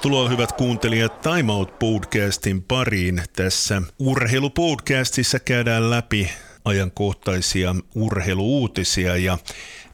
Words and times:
Tervetuloa 0.00 0.28
hyvät 0.28 0.52
kuuntelijat 0.52 1.20
Time 1.20 1.52
Out 1.52 1.78
Podcastin 1.78 2.62
pariin. 2.62 3.22
Tässä 3.36 3.82
urheilupodcastissa 3.98 5.38
käydään 5.38 5.90
läpi 5.90 6.30
ajankohtaisia 6.64 7.74
urheiluuutisia 7.94 9.16
ja 9.16 9.38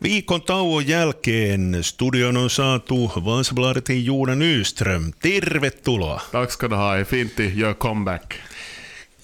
viikon 0.03 0.43
tauon 0.43 0.89
jälkeen 0.89 1.79
studion 1.81 2.37
on 2.37 2.51
saatu 2.51 3.13
Vansbladetin 3.25 4.05
Juuna 4.07 4.35
Nyström. 4.35 5.13
Tervetuloa. 5.23 6.21
Tack 6.33 6.51
ska 6.51 6.71
du 6.71 6.77
ha. 6.77 7.05
Fint 7.05 7.33
gör 7.55 7.75
comeback. 7.75 8.25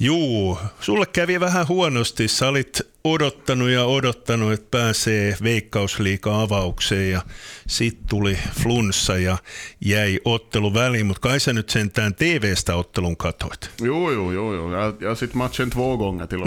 Juu, 0.03 0.59
sulle 0.81 1.07
kävi 1.07 1.41
vähän 1.41 1.69
huonosti. 1.69 2.29
Sä 2.29 2.49
olit 2.49 2.81
odottanut 3.05 3.71
ja 3.71 3.85
odottanut, 3.85 4.53
että 4.53 4.67
pääsee 4.71 5.37
veikkausliikaa 5.43 6.43
avaukseen 6.43 7.11
ja 7.11 7.23
sitten 7.67 8.09
tuli 8.09 8.39
flunssa 8.63 9.19
ja 9.19 9.39
jäi 9.85 10.21
ottelu 10.25 10.75
väliin, 10.75 11.07
mutta 11.07 11.21
kai 11.21 11.41
sä 11.41 11.53
nyt 11.53 11.71
sentään 11.71 12.15
TV-stä 12.15 12.75
ottelun 12.75 13.17
katoit. 13.17 13.71
Joo, 13.81 14.11
joo, 14.11 14.33
joo, 14.33 14.55
joo. 14.55 14.73
Ja, 14.73 14.95
ja 15.01 15.15
sitten 15.15 15.39
matchen 15.39 15.71
två 15.71 15.97
gånger 15.97 16.27
till. 16.27 16.47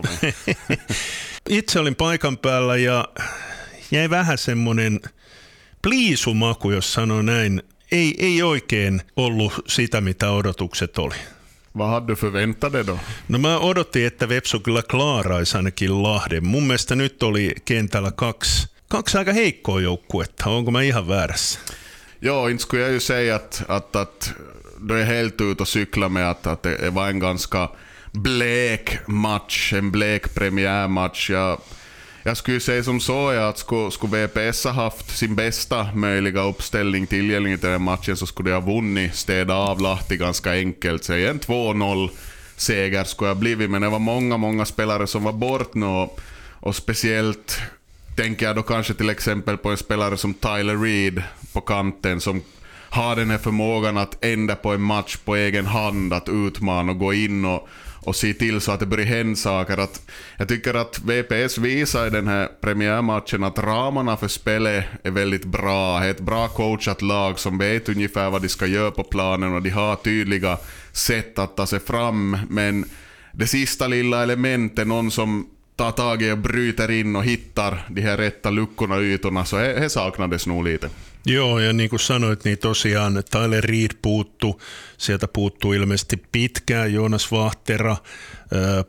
Itse 1.49 1.79
olin 1.79 1.95
paikan 1.95 2.37
päällä 2.37 2.77
ja 2.77 3.07
jäi 3.91 4.09
vähän 4.09 4.37
semmoinen 4.37 4.99
pliisumaku, 5.81 6.71
jos 6.71 6.93
sanoo 6.93 7.21
näin. 7.21 7.63
Ei, 7.91 8.15
ei 8.17 8.43
oikein 8.43 9.01
ollut 9.15 9.53
sitä, 9.67 10.01
mitä 10.01 10.31
odotukset 10.31 10.97
oli. 10.97 11.15
Vad 11.77 11.89
hade 11.89 12.07
du 12.07 12.15
förväntat 12.15 12.73
dig 12.73 12.85
då? 12.85 12.99
No 13.27 13.37
mä 13.37 13.57
odotin, 13.59 14.05
että 14.05 14.29
Vepsu 14.29 14.59
kyllä 14.59 14.81
klaaraisi 14.81 15.57
ainakin 15.57 16.03
Lahden. 16.03 16.47
Mun 16.47 16.63
mielestä 16.63 16.95
nyt 16.95 17.23
oli 17.23 17.55
kentällä 17.65 18.11
kaksi, 18.11 18.67
kaksi 18.87 19.17
aika 19.17 19.33
heikkoa 19.33 19.81
joukkuetta. 19.81 20.49
Onko 20.49 20.71
mä 20.71 20.81
ihan 20.81 21.07
väärässä? 21.07 21.59
Ja, 22.21 22.49
inte 22.49 22.63
skulle 22.63 22.83
jag 22.83 22.93
ju 22.93 22.99
säga 22.99 23.35
att, 23.35 23.63
att, 23.67 23.95
att 23.95 24.33
du 24.87 24.99
är 25.01 25.05
helt 25.05 25.41
ute 25.41 25.63
och 25.63 25.67
cykla 25.67 26.09
med 26.09 26.29
att, 26.29 26.47
att 26.47 26.63
det 26.63 26.93
var 26.93 27.09
en 27.09 27.19
ganska 27.19 27.69
blek 28.13 28.97
match, 29.07 29.73
en 29.73 29.91
blek 29.91 30.33
premiärmatch. 30.33 31.29
Jag, 31.29 31.61
jag 32.27 32.37
skulle 32.37 32.59
säga 32.59 32.83
som 32.83 32.99
så 32.99 33.29
att 33.29 33.57
skulle, 33.57 33.91
skulle 33.91 34.27
VPS 34.27 34.63
ha 34.63 34.71
haft 34.71 35.17
sin 35.17 35.35
bästa 35.35 35.87
möjliga 35.93 36.41
uppställning 36.41 37.07
tillgänglig 37.07 37.59
till 37.59 37.69
den 37.69 37.81
matchen 37.81 38.17
så 38.17 38.25
skulle 38.25 38.49
de 38.49 38.55
ha 38.55 38.73
vunnit, 38.73 39.15
städa 39.15 39.55
av 39.55 39.81
Lahti 39.81 40.17
ganska 40.17 40.51
enkelt. 40.51 41.03
Så 41.03 41.13
en 41.13 41.39
2-0 41.39 42.09
seger 42.55 43.03
skulle 43.03 43.29
ha 43.29 43.35
blivit, 43.35 43.69
men 43.69 43.81
det 43.81 43.89
var 43.89 43.99
många, 43.99 44.37
många 44.37 44.65
spelare 44.65 45.07
som 45.07 45.23
var 45.23 45.33
bort 45.33 45.73
nu 45.73 45.85
och, 45.85 46.19
och 46.59 46.75
speciellt 46.75 47.59
tänker 48.15 48.45
jag 48.45 48.55
då 48.55 48.63
kanske 48.63 48.93
till 48.93 49.09
exempel 49.09 49.57
på 49.57 49.69
en 49.69 49.77
spelare 49.77 50.17
som 50.17 50.33
Tyler 50.33 50.77
Reed 50.77 51.23
på 51.53 51.61
kanten 51.61 52.21
som 52.21 52.41
har 52.89 53.15
den 53.15 53.29
här 53.29 53.37
förmågan 53.37 53.97
att 53.97 54.25
ända 54.25 54.55
på 54.55 54.73
en 54.73 54.81
match 54.81 55.17
på 55.17 55.35
egen 55.35 55.65
hand, 55.65 56.13
att 56.13 56.29
utmana 56.29 56.91
och 56.91 56.99
gå 56.99 57.13
in 57.13 57.45
och, 57.45 57.67
och 58.05 58.15
se 58.15 58.33
till 58.33 58.61
så 58.61 58.71
att 58.71 58.79
det 58.79 58.85
börjar 58.85 59.05
hända 59.05 59.35
saker. 59.35 59.77
Att, 59.77 60.09
jag 60.37 60.47
tycker 60.47 60.73
att 60.73 60.99
VPS 60.99 61.57
visar 61.57 62.07
i 62.07 62.09
den 62.09 62.27
här 62.27 62.49
premiärmatchen 62.61 63.43
att 63.43 63.59
ramarna 63.59 64.17
för 64.17 64.27
spelet 64.27 64.85
är 65.03 65.11
väldigt 65.11 65.45
bra. 65.45 65.99
Det 65.99 66.05
är 66.05 66.11
ett 66.11 66.19
bra 66.19 66.47
coachat 66.47 67.01
lag 67.01 67.39
som 67.39 67.57
vet 67.57 67.89
ungefär 67.89 68.29
vad 68.29 68.41
de 68.41 68.49
ska 68.49 68.65
göra 68.65 68.91
på 68.91 69.03
planen 69.03 69.53
och 69.53 69.61
de 69.61 69.69
har 69.69 69.95
tydliga 69.95 70.57
sätt 70.91 71.39
att 71.39 71.57
ta 71.57 71.65
sig 71.65 71.79
fram. 71.79 72.37
Men 72.49 72.85
det 73.33 73.47
sista 73.47 73.87
lilla 73.87 74.23
elementet, 74.23 74.87
någon 74.87 75.11
som 75.11 75.47
tar 75.77 75.91
tag 75.91 76.21
i 76.21 76.31
och 76.31 76.37
bryter 76.37 76.91
in 76.91 77.15
och 77.15 77.23
hittar 77.23 77.85
de 77.89 78.01
här 78.01 78.17
rätta 78.17 78.49
luckorna 78.49 78.95
och 78.95 79.01
ytorna, 79.01 79.45
så 79.45 79.57
det 79.57 79.89
saknades 79.89 80.47
nog 80.47 80.63
lite. 80.63 80.89
Joo, 81.27 81.59
ja 81.59 81.73
niin 81.73 81.89
kuin 81.89 81.99
sanoit, 81.99 82.43
niin 82.43 82.57
tosiaan 82.57 83.23
Tyler 83.31 83.63
Reed 83.63 83.91
puuttu, 84.01 84.61
sieltä 84.97 85.27
puuttuu 85.27 85.73
ilmeisesti 85.73 86.23
pitkään, 86.31 86.93
Jonas 86.93 87.31
Vahtera 87.31 87.97
ää, 88.51 88.83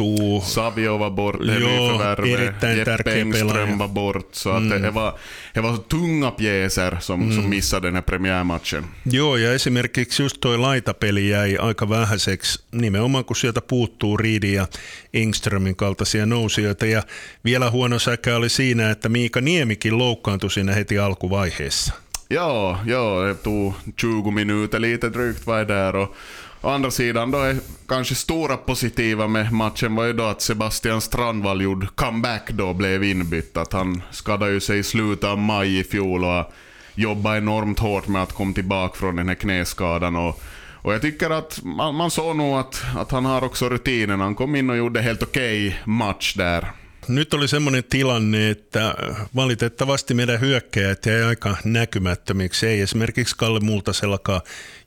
puuttuu. 0.00 0.40
Savio 0.40 0.98
var 0.98 1.10
bort, 1.10 1.40
det 1.46 1.60
Jo, 1.60 1.68
nyförvärvet. 1.68 2.40
erittäin 2.40 2.78
Jeppe 2.78 2.84
tärkeä 2.90 3.24
pelaaja. 3.32 3.78
var 3.78 3.88
bort. 3.88 4.34
Så 4.34 4.50
att 4.50 4.70
det, 4.70 4.94
var, 4.94 5.12
det 5.54 5.60
var 5.62 5.78
tunga 5.88 6.30
pjäser 6.30 6.96
som, 7.00 7.32
som 7.32 7.48
missade 7.50 7.86
den 7.88 7.94
här 7.94 8.02
premiärmatchen. 8.02 8.84
Joo, 9.04 9.36
ja 9.36 9.52
esimerkiksi 9.52 10.22
just 10.22 10.40
toi 10.40 10.58
laitapeli 10.58 11.28
jäi 11.28 11.56
aika 11.56 11.88
vähäiseksi, 11.88 12.62
nimenomaan 12.72 13.24
kun 13.24 13.36
sieltä 13.36 13.60
puuttuu 13.60 14.16
Riidin 14.16 14.54
ja 14.54 14.66
Engströmin 15.14 15.76
kaltaisia 15.76 16.26
nousijoita. 16.26 16.86
Ja 16.86 17.02
vielä 17.44 17.70
huono 17.70 17.98
säkä 17.98 18.36
oli 18.36 18.48
siinä, 18.48 18.90
että 18.90 19.08
Miika 19.08 19.40
Niemikin 19.40 19.98
loukkaantui 19.98 20.50
siinä 20.50 20.72
heti 20.72 20.98
alkuvaiheessa. 20.98 21.94
Ja, 22.30 22.78
ja, 22.86 23.26
det 23.28 23.42
tog 23.42 23.74
20 23.96 24.30
minuter 24.30 24.80
lite 24.80 25.12
drygt 25.12 25.46
var 25.46 25.58
jag 25.58 25.68
där. 25.68 25.96
Och 25.96 26.16
å 26.60 26.68
andra 26.68 26.90
sidan 26.90 27.30
då 27.30 27.38
är 27.38 27.56
kanske 27.88 28.14
stora 28.14 28.56
positiva 28.56 29.28
med 29.28 29.52
matchen 29.52 29.94
var 29.94 30.04
ju 30.04 30.12
då 30.12 30.24
att 30.24 30.42
Sebastian 30.42 31.00
Strandvall 31.00 31.62
gjorde 31.62 31.86
comeback 31.86 32.50
då, 32.50 32.74
blev 32.74 33.04
inbytt. 33.04 33.56
Att 33.56 33.72
han 33.72 34.02
skadade 34.10 34.52
ju 34.52 34.60
sig 34.60 34.78
i 34.78 34.82
slutet 34.82 35.24
av 35.24 35.38
maj 35.38 35.78
i 35.78 35.84
fjol 35.84 36.24
och 36.24 36.52
jobbade 36.94 37.38
enormt 37.38 37.78
hårt 37.78 38.08
med 38.08 38.22
att 38.22 38.32
komma 38.32 38.52
tillbaka 38.52 38.98
från 38.98 39.16
den 39.16 39.28
här 39.28 39.34
knäskadan. 39.34 40.16
Och, 40.16 40.42
och 40.82 40.94
jag 40.94 41.02
tycker 41.02 41.30
att 41.30 41.60
man, 41.62 41.94
man 41.94 42.10
såg 42.10 42.36
nog 42.36 42.58
att, 42.58 42.82
att 42.96 43.10
han 43.10 43.24
har 43.24 43.44
också 43.44 43.68
rutinen. 43.68 44.20
Han 44.20 44.34
kom 44.34 44.56
in 44.56 44.70
och 44.70 44.76
gjorde 44.76 45.00
helt 45.00 45.22
okej 45.22 45.80
match 45.84 46.34
där. 46.34 46.70
Nyt 47.10 47.34
oli 47.34 47.48
semmoinen 47.48 47.84
tilanne, 47.84 48.50
että 48.50 48.94
valitettavasti 49.36 50.14
meidän 50.14 50.40
hyökkäjät 50.40 51.06
jäi 51.06 51.22
aika 51.22 51.56
näkymättömiksi. 51.64 52.66
Ei 52.66 52.80
esimerkiksi 52.80 53.36
Kalle 53.36 53.60
Multasellakaan 53.60 54.40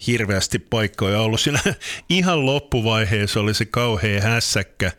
hirveästi 0.08 0.60
paikkoja 0.60 1.22
ollut. 1.22 1.40
Siinä 1.40 1.60
ihan 2.10 2.46
loppuvaiheessa 2.46 3.40
oli 3.40 3.54
se 3.54 3.66
kauhea 3.66 4.22
hässäkkä, 4.22 4.92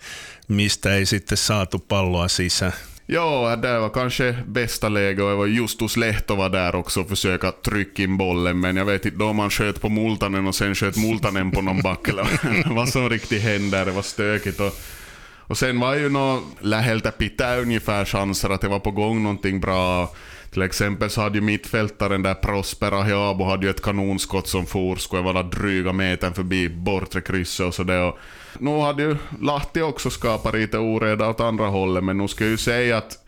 mistä 0.48 0.94
ei 0.94 1.06
sitten 1.06 1.38
saatu 1.38 1.78
palloa 1.78 2.28
sisään. 2.28 2.72
Ja, 3.08 3.58
det 3.62 3.80
var 3.80 3.90
kanske 3.90 4.34
bästa 4.46 4.94
läge 4.94 5.22
och 5.22 5.30
det 5.30 5.36
var 5.36 5.46
Justus 5.46 5.96
Lehtova 5.96 6.48
där 6.48 6.74
också 6.74 7.00
och 7.00 7.08
försöka 7.08 7.52
trycka 7.52 8.02
in 8.02 8.16
bollen. 8.16 8.60
Men 8.60 8.76
jag 8.76 8.84
vet 8.84 9.06
inte 9.06 9.18
då 9.18 9.32
man 9.32 9.50
sköt 9.50 9.80
på 9.80 9.88
Multanen 9.88 10.46
och 10.46 10.54
sen 10.54 10.74
sköt 10.74 10.96
Multanen 10.96 11.50
på 11.50 11.60
någon 11.60 11.82
back 11.82 12.08
eller 12.08 12.26
vad 12.74 12.88
som 12.88 13.08
riktigt 13.08 13.42
hände. 13.42 13.84
Det 13.84 13.90
var 13.90 14.02
stökigt. 14.02 14.60
Och, 14.60 14.76
och 15.46 15.58
sen 15.58 15.80
var 15.80 15.94
ju 15.94 16.08
nå 16.08 16.42
läheltä 16.60 17.12
pitää 17.12 17.60
ungefär 17.60 18.04
chanser 18.04 18.50
att 18.50 18.60
det 18.60 18.68
var 18.68 18.80
på 18.80 18.90
gång 18.90 19.22
någonting 19.22 19.60
bra. 19.60 20.10
Till 20.50 20.62
exempel 20.62 21.10
så 21.10 21.20
hade 21.20 21.38
ju 21.38 21.40
mittfältaren 21.40 22.22
där 22.22 22.34
Prosper 22.34 22.92
Ahiabo 22.92 23.44
hade 23.44 23.66
ju 23.66 23.70
ett 23.70 23.82
kanonskott 23.82 24.48
som 24.48 24.66
for, 24.66 24.96
skulle 24.96 25.22
vara 25.22 25.42
dryga 25.42 25.92
metern 25.92 26.34
förbi 26.34 26.68
bortre 26.68 27.20
krysset 27.20 27.66
och 27.66 27.74
sådär. 27.74 28.12
Nu 28.58 28.80
hade 28.80 29.02
ju 29.02 29.16
Lahti 29.40 29.80
också 29.80 30.10
skapat 30.10 30.54
lite 30.54 30.78
oreda 30.78 31.28
åt 31.28 31.40
andra 31.40 31.66
hållet, 31.66 32.04
men 32.04 32.18
nu 32.18 32.28
ska 32.28 32.44
jag 32.44 32.50
ju 32.50 32.56
säga 32.56 32.96
att 32.96 33.18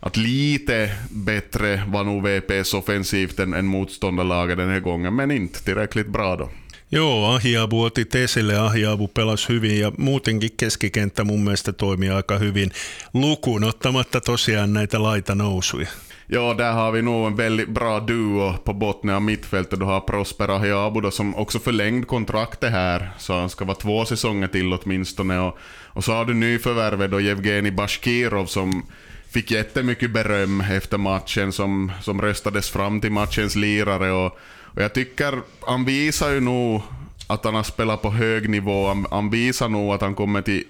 att 0.00 0.16
lite 0.16 0.90
bättre 1.10 1.82
var 1.88 2.04
nog 2.04 2.28
VPS 2.28 2.74
offensivt 2.74 3.38
än, 3.38 3.54
än 3.54 3.66
motståndarlaget 3.66 4.56
den 4.56 4.70
här 4.70 4.80
gången, 4.80 5.16
men 5.16 5.30
inte 5.30 5.64
tillräckligt 5.64 6.08
bra 6.08 6.36
då. 6.36 6.48
Joo, 6.92 7.24
Ahiabu 7.24 7.82
otit 7.82 8.14
esille, 8.14 8.58
Ahiabu 8.58 9.08
pelasi 9.08 9.48
hyvin 9.48 9.80
ja 9.80 9.92
muutenkin 9.98 10.50
keskikenttä 10.56 11.24
mun 11.24 11.40
mielestä 11.40 11.72
toimii 11.72 12.10
aika 12.10 12.38
hyvin 12.38 12.70
lukuun 13.14 13.64
ottamatta 13.64 14.20
tosiaan 14.20 14.72
näitä 14.72 15.02
laitanousuja. 15.02 15.88
Ja, 16.28 16.58
där 16.58 16.72
har 16.72 16.92
vi 16.92 17.02
nog 17.02 17.26
en 17.26 17.36
väldigt 17.36 17.68
bra 17.68 18.06
duo 18.06 18.54
på 18.64 18.74
botten 18.74 19.10
av 19.10 19.22
mittfältet. 19.22 19.80
Du 19.80 19.84
har 19.84 20.00
Prosper 20.00 20.50
Ahiabo 20.50 21.00
då, 21.00 21.10
som 21.10 21.34
också 21.34 21.58
förlängd 21.58 22.06
kontraktet 22.06 22.72
här, 22.72 23.10
så 23.18 23.32
han 23.32 23.50
ska 23.50 23.64
vara 23.64 23.76
två 23.76 24.04
säsonger 24.04 24.48
till 24.48 24.72
åtminstone. 24.72 25.38
Och, 25.38 25.58
och 25.86 26.04
så 26.04 26.12
har 26.12 26.24
du 26.24 26.34
nyförvärvet 26.34 27.10
då 27.10 27.18
Evgeni 27.18 27.70
Bashkirov 27.70 28.46
som 28.46 28.86
fick 29.30 29.50
jättemycket 29.50 30.10
beröm 30.10 30.60
efter 30.60 30.98
matchen, 30.98 31.52
som, 31.52 31.92
som 32.02 32.20
röstades 32.20 32.70
fram 32.70 33.00
till 33.00 33.12
matchens 33.12 33.56
lirare. 33.56 34.12
Och, 34.12 34.38
och 34.76 34.82
jag 34.82 34.94
tycker 34.94 35.40
han 35.60 35.84
visar 35.84 36.30
ju 36.30 36.40
nog 36.40 36.82
att 37.26 37.44
han 37.44 37.54
har 37.54 37.62
spelat 37.62 38.02
på 38.02 38.10
hög 38.10 38.48
nivå. 38.50 38.88
Han, 38.88 39.06
han 39.10 39.30
visar 39.30 39.68
nog 39.68 39.92
att 39.92 40.00
han 40.00 40.14
kommer 40.14 40.42
till 40.42 40.64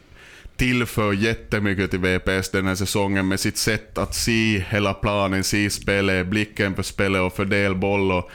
tillför 0.56 1.12
jättemycket 1.12 1.90
till 1.90 2.00
VPS 2.00 2.50
den 2.50 2.66
här 2.66 2.74
säsongen 2.74 3.28
med 3.28 3.40
sitt 3.40 3.56
sätt 3.56 3.98
att 3.98 4.14
se 4.14 4.64
hela 4.68 4.94
planen, 4.94 5.44
se 5.44 5.70
spelet, 5.70 6.26
blicken 6.26 6.74
för 6.74 6.82
spelet 6.82 7.22
och 7.22 7.32
fördela 7.32 7.74
boll. 7.74 8.12
Och 8.12 8.30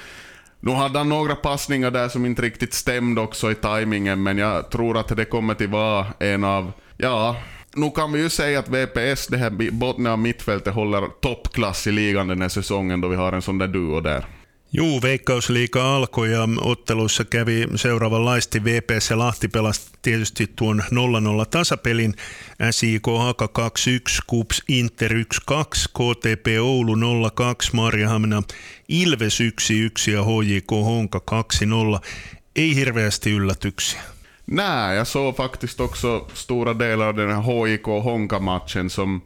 nu 0.60 0.72
hade 0.72 0.98
han 0.98 1.10
några 1.10 1.36
passningar 1.36 1.92
där 1.92 2.10
som 2.10 2.26
inte 2.26 2.42
riktigt 2.42 2.74
stämde 2.74 3.22
också 3.22 3.52
i 3.52 3.56
tajmingen, 3.56 4.24
men 4.24 4.38
jag 4.38 4.70
tror 4.72 4.98
att 4.98 5.18
det 5.18 5.26
kommer 5.26 5.54
till 5.54 5.68
vara 5.68 6.06
en 6.20 6.44
av, 6.44 6.72
ja, 6.98 7.36
nu 7.74 7.92
kan 7.92 8.12
vi 8.12 8.20
ju 8.20 8.30
säga 8.30 8.60
att 8.60 8.70
VPS, 8.70 9.28
det 9.28 9.38
här 9.38 9.72
botten 9.72 10.08
av 10.08 10.20
mittfältet, 10.20 10.74
håller 10.74 11.08
toppklass 11.22 11.88
i 11.88 11.92
ligan 11.92 12.28
den 12.28 12.42
här 12.42 12.50
säsongen 12.50 13.02
då 13.02 13.08
vi 13.08 13.16
har 13.16 13.34
en 13.34 13.42
sån 13.42 13.58
där 13.58 13.68
duo 13.68 14.02
där. 14.02 14.26
Juu, 14.74 15.02
Veikkausliiga 15.02 15.96
alkoi 15.96 16.32
ja 16.32 16.48
otteluissa 16.62 17.26
kävi 17.26 17.68
seuraavanlaisesti 17.76 18.64
VPS 18.64 19.10
ja 19.10 19.20
Lahti 19.20 19.48
pelasi 19.48 19.82
tietysti 20.02 20.48
tuon 20.56 20.84
0-0 21.44 21.46
tasapelin. 21.50 22.14
SIK 22.72 23.08
Haka 23.18 23.46
2-1, 23.46 23.50
KUPS 24.28 24.64
Inter 24.68 25.12
1-2, 25.12 25.16
KTP 25.94 26.48
Oulu 26.62 26.96
0-2, 26.96 26.98
Marjahamina 27.74 28.44
Ilves 28.90 29.40
1-1 29.42 30.12
ja 30.12 30.24
HJK 30.24 30.72
Honka 30.72 31.22
2-0. 31.32 32.00
Ei 32.56 32.76
hirveästi 32.76 33.32
yllätyksiä. 33.32 34.02
Nej, 34.46 34.98
jag 34.98 35.08
såg 35.08 35.36
faktiskt 35.38 35.80
också 35.80 36.28
stora 36.34 36.74
delar 36.74 37.08
av 37.08 37.16
den 37.16 37.30
här 37.32 37.42
HIK-Honka-matchen 37.42 38.90
som 38.90 39.22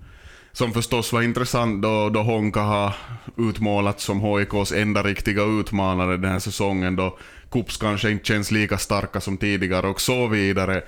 som 0.56 0.74
förstås 0.74 1.13
var 1.13 1.22
intressant 1.22 1.81
då, 1.81 2.10
då 2.10 2.22
Honka 2.22 2.60
har 2.60 2.96
utmålats 3.38 4.04
som 4.04 4.22
HIKs 4.22 4.72
enda 4.72 5.04
riktiga 5.04 5.44
utmanare 5.44 6.18
den 6.18 6.31
här 6.31 6.40
säsongen 6.40 6.96
då 6.96 7.18
Kups 7.52 7.78
kanske 7.78 8.12
inte 8.12 8.25
känns 8.25 8.52
lika 8.52 8.78
starka 8.78 9.22
som 9.22 9.38
tidigare 9.38 9.88
och 9.88 10.02
så 10.02 10.28
vidare. 10.28 10.81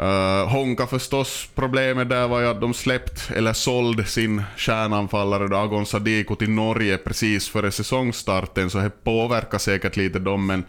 Uh, 0.00 0.48
Honka 0.48 0.86
förstås, 0.86 1.48
problemet 1.54 2.08
där 2.08 2.28
var 2.28 2.40
ju 2.40 2.46
att 2.46 2.60
de 2.60 2.74
släppt, 2.74 3.30
eller 3.30 3.52
såld 3.52 4.08
sin 4.08 4.42
kärnanfallare 4.56 5.48
då 5.48 5.56
Agon 5.56 5.86
Sadiko 5.86 6.36
till 6.36 6.50
Norge 6.50 6.98
precis 6.98 7.48
före 7.48 7.70
säsongstarten, 7.70 8.70
så 8.70 8.78
det 8.78 9.04
påverkar 9.04 9.58
säkert 9.58 9.96
lite 9.96 10.18
dem, 10.18 10.46
men 10.46 10.64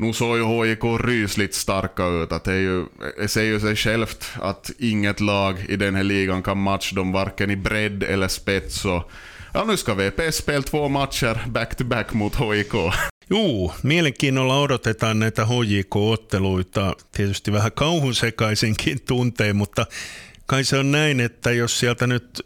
nu 0.00 0.12
såg 0.12 0.36
ju 0.36 0.44
HJK 0.44 0.84
rysligt 1.00 1.54
starka 1.54 2.06
ut. 2.06 2.32
Att 2.32 2.44
det, 2.44 2.52
är 2.52 2.58
ju, 2.58 2.86
det 3.18 3.28
säger 3.28 3.52
ju 3.52 3.60
sig 3.60 3.76
självt 3.76 4.32
att 4.40 4.70
inget 4.78 5.20
lag 5.20 5.64
i 5.68 5.76
den 5.76 5.94
här 5.94 6.02
ligan 6.02 6.42
kan 6.42 6.58
matcha 6.58 6.96
dem 6.96 7.12
varken 7.12 7.50
i 7.50 7.56
bredd 7.56 8.02
eller 8.02 8.28
spets. 8.28 8.84
Och, 8.84 9.10
ja, 9.54 9.64
nu 9.64 9.76
ska 9.76 9.94
VP 9.94 10.32
spela 10.32 10.62
två 10.62 10.88
matcher 10.88 11.38
back-to-back 11.48 12.12
mot 12.12 12.34
HJK. 12.34 12.74
Juu, 13.30 13.72
mielenkiinnolla 13.82 14.60
odotetaan 14.60 15.18
näitä 15.18 15.44
HJK-otteluita. 15.44 16.94
Tietysti 17.12 17.52
vähän 17.52 17.72
kauhun 17.72 18.14
sekaisinkin 18.14 19.00
tunteen, 19.00 19.56
mutta 19.56 19.86
kai 20.46 20.64
se 20.64 20.78
on 20.78 20.92
näin, 20.92 21.20
että 21.20 21.50
jos 21.50 21.78
sieltä 21.78 22.06
nyt 22.06 22.42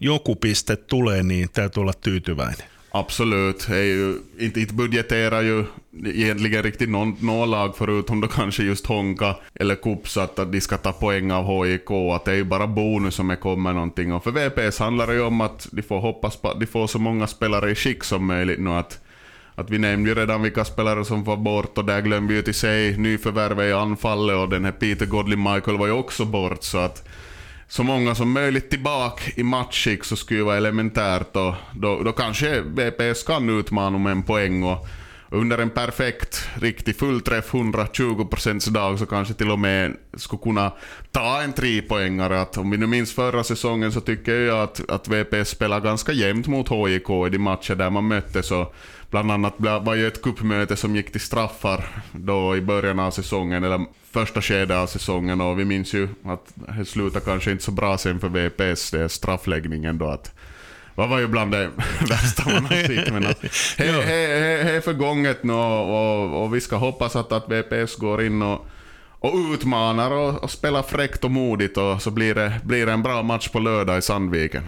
joku 0.00 0.36
piste 0.36 0.76
tulee, 0.76 1.22
niin 1.22 1.48
täytyy 1.52 1.80
olla 1.80 1.92
tyytyväinen. 1.92 2.71
Absolut. 2.94 3.68
Är 3.68 3.82
ju, 3.82 4.18
inte, 4.38 4.60
inte 4.60 4.74
budgeterar 4.74 5.42
ju 5.42 5.64
egentligen 6.04 6.62
riktigt 6.62 6.88
något 6.88 7.22
nå 7.22 7.46
lag 7.46 7.76
förutom 7.76 8.20
då 8.20 8.28
kanske 8.28 8.62
just 8.62 8.86
Honka 8.86 9.36
eller 9.54 9.74
Kups 9.74 10.16
att, 10.16 10.38
att 10.38 10.52
de 10.52 10.60
ska 10.60 10.76
ta 10.76 10.92
poäng 10.92 11.30
av 11.30 11.64
HIK. 11.64 11.90
Att 11.90 12.24
det 12.24 12.32
är 12.32 12.36
ju 12.36 12.44
bara 12.44 12.66
bonus 12.66 13.18
om 13.18 13.28
det 13.28 13.36
kommer 13.36 13.72
någonting. 13.72 14.12
Och 14.12 14.24
för 14.24 14.30
VPS 14.30 14.78
handlar 14.78 15.06
det 15.06 15.14
ju 15.14 15.22
om 15.22 15.40
att 15.40 15.68
de 15.72 15.82
får 15.82 16.00
hoppas 16.00 16.36
på 16.36 16.48
att 16.48 16.60
de 16.60 16.66
får 16.66 16.86
så 16.86 16.98
många 16.98 17.26
spelare 17.26 17.70
i 17.70 17.74
skick 17.74 18.04
som 18.04 18.26
möjligt 18.26 18.60
nu. 18.60 18.70
Att, 18.70 19.00
att 19.54 19.70
vi 19.70 19.78
nämnde 19.78 20.10
ju 20.10 20.14
redan 20.14 20.42
vilka 20.42 20.64
spelare 20.64 21.04
som 21.04 21.24
var 21.24 21.36
bort 21.36 21.78
och 21.78 21.84
där 21.84 22.00
glömde 22.00 22.32
vi 22.32 22.38
ju 22.38 22.42
till 22.42 22.54
sig 22.54 22.98
nyförvärvet 22.98 23.70
i 23.70 23.72
anfallet 23.72 24.36
och 24.36 24.48
den 24.48 24.64
här 24.64 24.72
Peter 24.72 25.06
Godley 25.06 25.36
Michael 25.36 25.78
var 25.78 25.86
ju 25.86 25.92
också 25.92 26.24
bort. 26.24 26.62
Så 26.62 26.78
att 26.78 27.08
så 27.72 27.82
många 27.82 28.14
som 28.14 28.32
möjligt 28.32 28.70
tillbaka 28.70 29.22
i 29.34 29.42
matchskick 29.42 30.04
så 30.04 30.16
skulle 30.16 30.42
vara 30.42 30.56
elementärt 30.56 31.36
och 31.36 31.54
då, 31.74 32.02
då 32.02 32.12
kanske 32.12 32.60
VPS 32.60 33.22
kan 33.22 33.58
utmana 33.58 33.96
om 33.96 34.06
en 34.06 34.22
poäng 34.22 34.62
och 34.62 34.86
under 35.32 35.58
en 35.58 35.70
perfekt, 35.70 36.48
riktig 36.54 36.96
fullträff 36.96 37.52
120% 37.52 38.70
dag 38.70 38.98
så 38.98 39.06
kanske 39.06 39.34
till 39.34 39.50
och 39.50 39.58
med 39.58 39.96
skulle 40.14 40.42
kunna 40.42 40.72
ta 41.10 41.42
en 41.42 41.52
trepoängare. 41.52 42.40
Att 42.40 42.58
om 42.58 42.70
vi 42.70 42.76
nu 42.76 42.86
minns 42.86 43.12
förra 43.12 43.44
säsongen 43.44 43.92
så 43.92 44.00
tycker 44.00 44.40
jag 44.40 44.62
att, 44.62 44.90
att 44.90 45.08
VPS 45.08 45.48
spelar 45.48 45.80
ganska 45.80 46.12
jämnt 46.12 46.46
mot 46.46 46.68
HJK 46.68 47.10
i 47.26 47.30
de 47.30 47.38
matcher 47.38 47.74
där 47.74 47.90
man 47.90 48.08
möttes. 48.08 48.46
Så 48.46 48.72
bland 49.10 49.30
annat 49.30 49.54
var 49.58 49.94
ju 49.94 50.06
ett 50.06 50.22
kuppmöte 50.22 50.76
som 50.76 50.96
gick 50.96 51.12
till 51.12 51.20
straffar 51.20 52.02
då 52.12 52.56
i 52.56 52.60
början 52.60 52.98
av 52.98 53.10
säsongen, 53.10 53.64
eller 53.64 53.80
första 54.10 54.42
skedet 54.42 54.76
av 54.76 54.86
säsongen 54.86 55.40
och 55.40 55.58
vi 55.58 55.64
minns 55.64 55.94
ju 55.94 56.08
att 56.24 56.52
det 56.54 56.84
slutade 56.84 57.24
kanske 57.24 57.50
inte 57.50 57.64
så 57.64 57.70
bra 57.72 57.98
sen 57.98 58.20
för 58.20 58.28
VPS, 58.28 58.90
det 58.90 59.00
är 59.00 59.08
straffläggningen 59.08 59.98
då 59.98 60.06
att 60.06 60.34
vad 60.94 61.08
var 61.08 61.18
ju 61.18 61.26
bland 61.26 61.52
det 61.52 61.70
värsta 62.08 62.50
man 62.50 62.64
har 62.64 62.86
sett. 62.86 63.12
Men 63.12 63.22
det 63.76 64.76
är 64.76 64.80
förgånget 64.80 65.44
nu 65.44 65.52
och, 65.52 66.42
och, 66.42 66.54
vi 66.54 66.60
ska 66.60 66.76
hoppas 66.76 67.16
att, 67.16 67.32
att 67.32 67.44
VPS 67.48 67.96
går 67.96 68.22
in 68.22 68.42
och, 68.42 68.66
och 69.18 69.34
utmanar 69.54 70.10
och, 70.10 70.44
och 70.44 70.50
spelar 70.50 70.82
fräckt 70.82 71.24
och 71.24 71.30
modigt 71.30 71.76
och 71.76 72.02
så 72.02 72.10
blir 72.10 72.34
det, 72.34 72.60
blir 72.64 72.86
det 72.86 72.92
en 72.92 73.02
bra 73.02 73.22
match 73.22 73.48
på 73.48 73.58
lördag 73.58 73.98
i 73.98 74.02
Sandviken. 74.02 74.62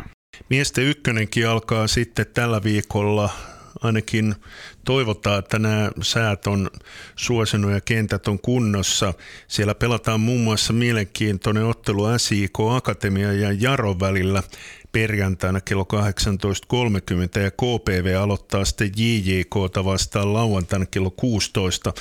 Miesten 0.49 0.85
ykkönenkin 0.85 1.49
alkaa 1.49 1.87
sitten 1.87 2.27
tällä 2.35 2.63
viikolla 2.63 3.31
ainakin 3.83 4.35
toivotaan, 4.85 5.39
että 5.39 5.59
nämä 5.59 5.91
säät 6.03 6.47
on 6.47 6.71
suosinut 7.17 7.73
ja 7.73 7.81
kentät 7.81 8.29
on 8.29 8.39
kunnossa. 8.39 9.15
Siellä 9.49 9.75
pelataan 9.75 10.21
muun 10.21 10.41
muassa 10.41 10.73
mielenkiintoinen 10.73 11.65
ottelu 11.65 12.19
SIK 12.19 12.59
Akatemia 12.77 13.33
ja 13.33 13.53
Jaro 13.53 14.01
välillä 14.01 14.43
perjantaina 14.95 15.61
kello 15.61 15.87
18.30 15.93 17.41
ja 17.41 17.51
KPV 17.51 18.17
aloittaa 18.21 18.65
sitten 18.65 18.91
JJKta 18.97 19.85
vastaan 19.85 20.33
lauantaina 20.33 20.87
kello 20.87 21.11
16. 21.11 21.93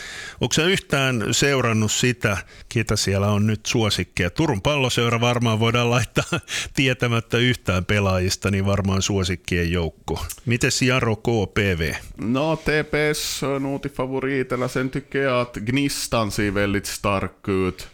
Onko 0.41 0.53
sä 0.53 0.65
yhtään 0.65 1.25
seurannut 1.31 1.91
sitä, 1.91 2.37
ketä 2.69 2.95
siellä 2.95 3.27
on 3.27 3.47
nyt 3.47 3.65
suosikkeja? 3.65 4.29
Turun 4.29 4.61
palloseura 4.61 5.21
varmaan 5.21 5.59
voidaan 5.59 5.89
laittaa 5.89 6.39
tietämättä 6.75 7.37
yhtään 7.37 7.85
pelaajista, 7.85 8.51
niin 8.51 8.65
varmaan 8.65 9.01
suosikkien 9.01 9.71
joukko. 9.71 10.25
Mites 10.45 10.81
Jaro 10.81 11.15
KPV? 11.15 11.93
No 12.17 12.55
TPS 12.55 13.41
nog 13.59 13.81
till 13.81 13.91
favoriterna. 13.91 14.67
Sen 14.67 14.91
jag 15.13 15.41
att 15.41 15.57
Gnistan 15.57 16.31
ser 16.31 16.53
väldigt 16.53 16.85
stark 16.85 17.47
ut 17.47 17.92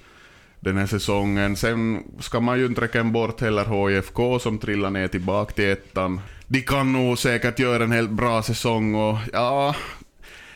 den 0.60 0.78
här 0.78 0.86
säsongen. 0.86 1.56
Sen 1.56 2.04
ska 2.20 2.40
man 2.40 2.60
ju 2.60 2.66
inte 2.66 2.82
räcka 2.82 3.04
bort 3.04 3.42
heller 3.42 3.90
HIFK 3.90 4.42
som 4.42 4.58
trillar 4.58 4.90
ner 4.90 5.08
tillbaka 5.08 5.54
till 5.54 5.70
ettan. 5.70 6.22
De 6.48 6.62
kan 6.62 6.94
nog 6.94 7.18
säkert 7.18 7.60
göra 7.60 7.84
en 7.84 7.92
helt 7.92 8.12
bra 8.12 8.42
säsong 8.44 8.96
och 8.96 9.18
ja, 9.34 9.76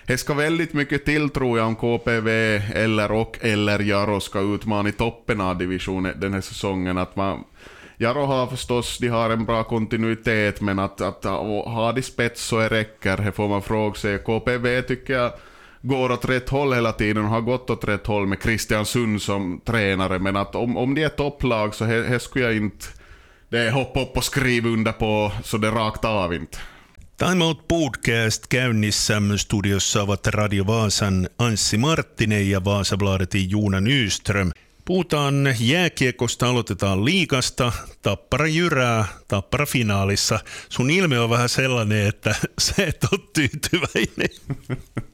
det 0.05 0.17
ska 0.17 0.33
väldigt 0.33 0.73
mycket 0.73 1.05
till 1.05 1.29
tror 1.29 1.57
jag 1.57 1.67
om 1.67 1.75
KPV 1.75 2.29
eller 2.73 3.11
och 3.11 3.37
eller 3.41 3.79
Jaro 3.79 4.19
ska 4.19 4.39
utmana 4.39 4.89
i 4.89 4.91
toppen 4.91 5.41
av 5.41 5.57
divisionen 5.57 6.19
den 6.19 6.33
här 6.33 6.41
säsongen. 6.41 6.97
Att 6.97 7.15
man, 7.15 7.43
Jaro 7.97 8.25
har 8.25 8.47
förstås, 8.47 8.97
de 8.97 9.07
har 9.07 9.29
en 9.29 9.45
bra 9.45 9.63
kontinuitet 9.63 10.61
men 10.61 10.79
att, 10.79 11.01
att 11.01 11.23
ha 11.23 11.91
de 11.91 12.01
spets 12.01 12.43
så 12.43 12.59
det 12.59 12.69
räcker, 12.69 13.17
det 13.17 13.31
får 13.31 13.47
man 13.47 13.61
fråga 13.61 13.95
sig. 13.95 14.17
KPV 14.17 14.81
tycker 14.81 15.13
jag 15.13 15.31
går 15.83 16.11
åt 16.11 16.25
rätt 16.25 16.49
håll 16.49 16.73
hela 16.73 16.91
tiden 16.91 17.23
och 17.23 17.29
har 17.29 17.41
gått 17.41 17.69
åt 17.69 17.83
rätt 17.83 18.07
håll 18.07 18.27
med 18.27 18.41
Christian 18.43 18.85
Sund 18.85 19.21
som 19.21 19.61
tränare. 19.65 20.19
Men 20.19 20.35
att 20.35 20.55
om, 20.55 20.77
om 20.77 20.95
det 20.95 21.03
är 21.03 21.09
topplag 21.09 21.75
så 21.75 21.85
här 21.85 22.19
skulle 22.19 22.45
jag 22.45 22.55
inte... 22.55 22.85
Det 23.49 23.59
är 23.59 23.71
hoppa 23.71 24.01
upp 24.01 24.17
och 24.17 24.23
skriva 24.23 24.69
under 24.69 24.91
på 24.91 25.31
så 25.43 25.57
det 25.57 25.71
rakt 25.71 26.05
av 26.05 26.33
inte. 26.33 26.57
Time 27.17 27.45
Out 27.45 27.67
Podcast 27.67 28.51
käynnissä 28.51 29.21
studiossa 29.37 30.03
ovat 30.03 30.27
Radio 30.27 30.63
Vaasan 30.67 31.27
Anssi 31.37 31.77
Marttinen 31.77 32.49
ja 32.49 32.65
Vaasabladetin 32.65 33.49
Juuna 33.49 33.79
Nyström. 33.79 34.51
Puhutaan 34.85 35.55
jääkiekosta, 35.59 36.49
aloitetaan 36.49 37.05
liikasta, 37.05 37.71
Tappara 38.01 38.47
jyrää, 38.47 39.05
Tappara 39.27 39.65
finaalissa. 39.65 40.39
Sun 40.69 40.89
ilme 40.89 41.19
on 41.19 41.29
vähän 41.29 41.49
sellainen, 41.49 42.07
että 42.07 42.35
sä 42.61 42.83
et 42.85 43.03
ole 43.11 43.21
tyytyväinen. 43.33 44.29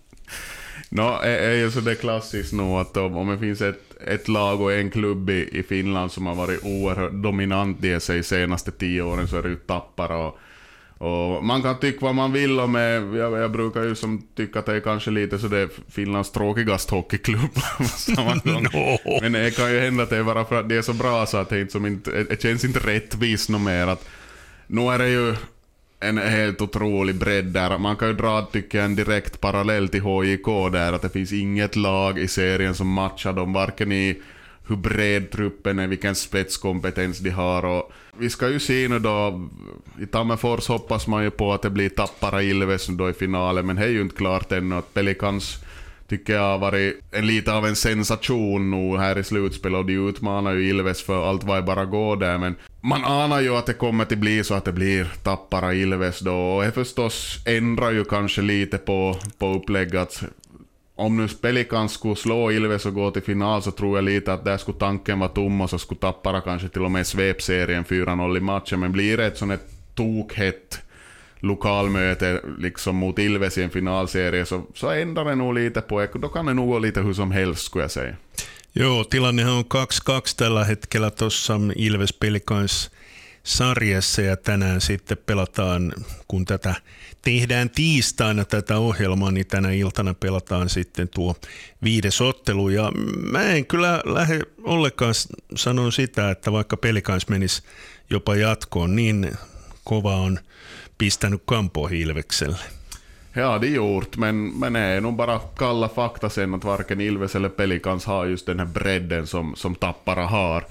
No, 0.90 1.20
är 1.24 1.54
ju 1.54 1.72
så 1.72 1.80
det 1.80 1.96
klassiskt 1.96 2.54
nog 2.54 2.80
att 2.80 2.98
om, 2.98 3.18
om 3.18 3.30
det 3.30 3.38
finns 3.38 3.62
ett, 3.62 3.98
ett 4.08 4.28
lag 4.28 4.62
och 4.62 4.74
en 4.74 4.92
klubb 4.92 5.30
i, 5.30 5.50
i 5.60 5.64
Finland 5.64 6.12
som 6.12 6.26
har 6.26 6.36
varit 6.36 6.64
oerhört 6.64 7.14
dominant 7.14 7.84
i 7.84 8.00
sig 8.00 8.24
senaste 8.24 8.72
tio 8.72 9.02
åren 9.02 9.28
så 9.28 9.38
är 9.38 9.44
det 9.44 9.50
ju 9.50 9.56
Tappara. 9.56 10.18
Och, 10.18 10.38
och 10.98 11.44
man 11.46 11.62
kan 11.62 11.80
tycka 11.80 12.06
vad 12.06 12.16
man 12.16 12.34
vill 12.34 12.60
om 12.60 12.74
det. 12.74 13.18
Jag, 13.18 13.38
jag 13.38 13.52
brukar 13.52 13.84
ju 13.84 13.96
som 13.96 14.28
tycka 14.36 14.60
att 14.60 14.66
det 14.66 14.76
är 14.76 14.80
kanske 14.80 15.12
lite 15.12 15.40
så 15.40 15.48
det 15.48 15.58
är 15.58 15.70
Finlands 15.90 16.32
tråkigaste 16.32 16.96
hockeyklubb 16.96 17.58
no. 18.44 18.98
Men 19.22 19.32
det 19.32 19.56
kan 19.56 19.72
ju 19.74 19.80
hända 19.80 20.04
att 20.04 20.10
det 20.10 20.18
är 20.18 20.24
bara 20.24 20.46
för 20.46 20.60
att 20.60 20.70
det 20.70 20.76
är 20.76 20.82
så 20.82 20.94
bra 20.94 21.26
så 21.26 21.38
att 21.38 21.50
det, 21.50 21.62
inte, 21.62 21.72
som 21.72 21.86
inte, 21.86 22.24
det 22.24 22.42
känns 22.42 22.66
inte 22.66 22.80
rättvist 22.80 23.50
något 23.50 23.62
mer. 23.62 23.88
Att, 23.88 24.10
nu 24.68 24.82
är 24.82 24.98
det 24.98 25.10
ju 25.10 25.36
en 26.00 26.18
helt 26.18 26.62
otrolig 26.62 27.16
bredd 27.16 27.46
där. 27.46 27.78
Man 27.78 27.96
kan 27.96 28.08
ju 28.08 28.14
dra, 28.14 28.42
tycker 28.42 28.78
jag, 28.78 28.86
en 28.86 28.96
direkt 28.96 29.42
parallell 29.42 29.90
till 29.90 30.02
HJK 30.02 30.72
där, 30.72 30.94
att 30.94 31.02
det 31.02 31.10
finns 31.10 31.34
inget 31.34 31.76
lag 31.76 32.20
i 32.20 32.28
serien 32.28 32.76
som 32.76 32.88
matchar 32.88 33.34
dem, 33.34 33.54
varken 33.54 33.92
i 33.92 34.22
hur 34.68 34.76
bred 34.76 35.32
truppen 35.32 35.80
är, 35.80 35.88
vilken 35.88 36.16
spetskompetens 36.16 37.20
de 37.20 37.30
har. 37.30 37.66
Och 37.66 37.92
vi 38.18 38.30
ska 38.30 38.50
ju 38.50 38.60
se 38.60 38.88
nu 38.88 39.00
då, 39.00 39.50
i 40.02 40.06
Tammerfors 40.06 40.68
hoppas 40.68 41.08
man 41.08 41.24
ju 41.24 41.30
på 41.30 41.54
att 41.54 41.62
det 41.62 41.70
blir 41.70 41.90
Tappara 41.90 42.44
Ilves 42.44 42.88
då 42.88 43.10
i 43.10 43.14
finalen, 43.14 43.66
men 43.66 43.76
det 43.76 43.84
är 43.84 43.88
ju 43.88 44.02
inte 44.02 44.16
klart 44.16 44.52
ännu. 44.52 44.76
Att 44.76 44.94
Pelikans 44.94 45.58
tycker 46.10 46.34
jag 46.34 46.42
har 46.42 46.58
varit 46.58 47.00
en 47.12 47.28
lite 47.28 47.54
av 47.54 47.66
en 47.66 47.76
sensation 47.76 48.72
nu 48.72 48.98
här 48.98 49.18
i 49.18 49.24
slutspelet 49.24 49.78
och 49.78 49.86
de 49.86 50.10
utmanar 50.10 50.54
ju 50.54 50.70
Ilves 50.70 51.02
för 51.02 51.30
allt 51.30 51.44
vad 51.44 51.66
bara 51.66 51.86
går 51.86 52.16
där 52.16 52.38
men 52.38 52.56
man 52.82 53.06
anar 53.06 53.42
ju 53.42 53.56
att 53.56 53.66
det 53.66 53.74
kommer 53.74 54.04
att 54.04 54.10
bli 54.10 54.44
så 54.44 54.54
att 54.54 54.66
det 54.66 54.72
blir 54.72 55.08
Tappara 55.24 55.74
Ilves 55.74 56.20
då. 56.20 56.36
Och 56.36 56.64
det 56.64 56.72
förstås 56.72 57.44
ändrar 57.46 57.92
ju 57.92 58.04
kanske 58.04 58.42
lite 58.42 58.78
på, 58.78 59.16
på 59.38 59.54
upplägget. 59.54 60.22
Om 60.96 61.18
nu 61.18 61.28
Pelikans 61.28 61.94
skulle 61.94 62.16
slå 62.16 62.52
Ilves 62.52 62.86
och 62.86 62.94
gå 62.94 63.12
till 63.12 63.22
final 63.22 63.62
så 63.62 63.72
tror 63.72 63.98
jag 63.98 64.04
lite 64.04 64.34
att 64.34 64.46
där 64.46 64.58
skulle 64.58 64.78
tanken 64.78 65.20
vara 65.20 65.30
tom 65.30 65.62
och 65.62 65.70
så 65.70 65.80
skulle 65.80 66.00
Tappara 66.00 66.42
kanske 66.42 66.68
till 66.70 66.82
och 66.82 66.92
med 66.92 67.08
svepserien 67.08 67.86
4-0 67.86 68.38
i 68.38 68.40
matchen. 68.40 68.80
Men 68.80 68.92
blir 68.92 69.18
det 69.18 69.26
ett 69.26 69.38
sånt 69.38 69.52
ett 69.52 69.96
tokhett 69.96 70.82
lokalmöte 71.42 72.42
liksom 72.58 72.96
mot 72.96 73.20
Ilves 73.20 73.58
i 73.58 73.64
en 73.64 73.70
finalserie 73.70 74.46
så, 74.46 74.68
så 74.74 74.90
ändrar 74.90 75.26
det 75.26 75.36
nog 75.36 75.54
lite 75.54 75.82
på 75.82 76.08
Då 76.14 76.30
kan 76.30 76.46
det 76.46 76.54
nog 76.54 76.70
gå 76.70 76.80
lite 76.80 77.02
hur 77.02 77.14
som 77.14 77.32
helst 77.32 77.66
skulle 77.66 77.84
jag 77.84 77.92
säga. 77.92 78.16
Joo, 78.74 79.04
tilannehan 79.04 79.54
on 79.54 79.66
2-2 79.66 80.36
tällä 80.38 80.66
hetkellä 80.66 81.12
tuossa 81.12 81.60
Ilves 81.76 82.14
Pelikans 82.14 82.92
sarjassa 83.44 84.22
ja 84.22 84.38
tänään 84.38 84.82
sitten 84.82 85.18
pelataan, 85.26 85.94
kun 86.28 86.46
tätä 86.46 86.76
tehdään 87.22 87.70
tiistaina 87.70 88.46
tätä 88.46 88.78
ohjelmaa, 88.78 89.32
niin 89.32 89.48
tänä 89.48 89.72
iltana 89.72 90.14
pelataan 90.14 90.70
sitten 90.70 91.10
tuo 91.10 91.36
viides 91.84 92.22
ottelu. 92.22 92.70
Ja 92.70 92.92
mä 93.32 93.44
en 93.44 93.66
kyllä 93.66 94.02
lähde 94.06 94.40
ollenkaan 94.64 95.14
sanon 95.56 95.92
sitä, 95.92 96.32
että 96.32 96.52
vaikka 96.52 96.78
pelikans 96.78 97.28
menisi 97.28 97.64
jopa 98.10 98.36
jatkoon, 98.36 98.96
niin 98.96 99.32
kova 99.84 100.16
on 100.16 100.40
pistänyt 101.00 101.46
Kampo 101.46 101.90
Ilvekselle. 101.90 102.58
Ja, 103.34 103.58
det 103.58 103.68
gjort, 103.68 104.18
men, 104.18 104.60
men 104.60 104.76
är 104.76 105.02
nog 105.02 105.16
bara 105.16 105.40
kalla 105.40 105.90
fakta 105.90 106.30
sen 106.30 106.54
att 106.54 106.64
varken 106.64 107.02
Ilves 107.02 107.36
eller 107.36 107.50
Pelikans 107.50 108.06
har 108.06 108.26
just 108.26 108.46
den 108.46 108.60
här 108.60 108.66
bredden 108.66 109.28
som, 109.28 109.56
som 109.56 109.76
Tappara 109.76 110.26
har. 110.26 110.66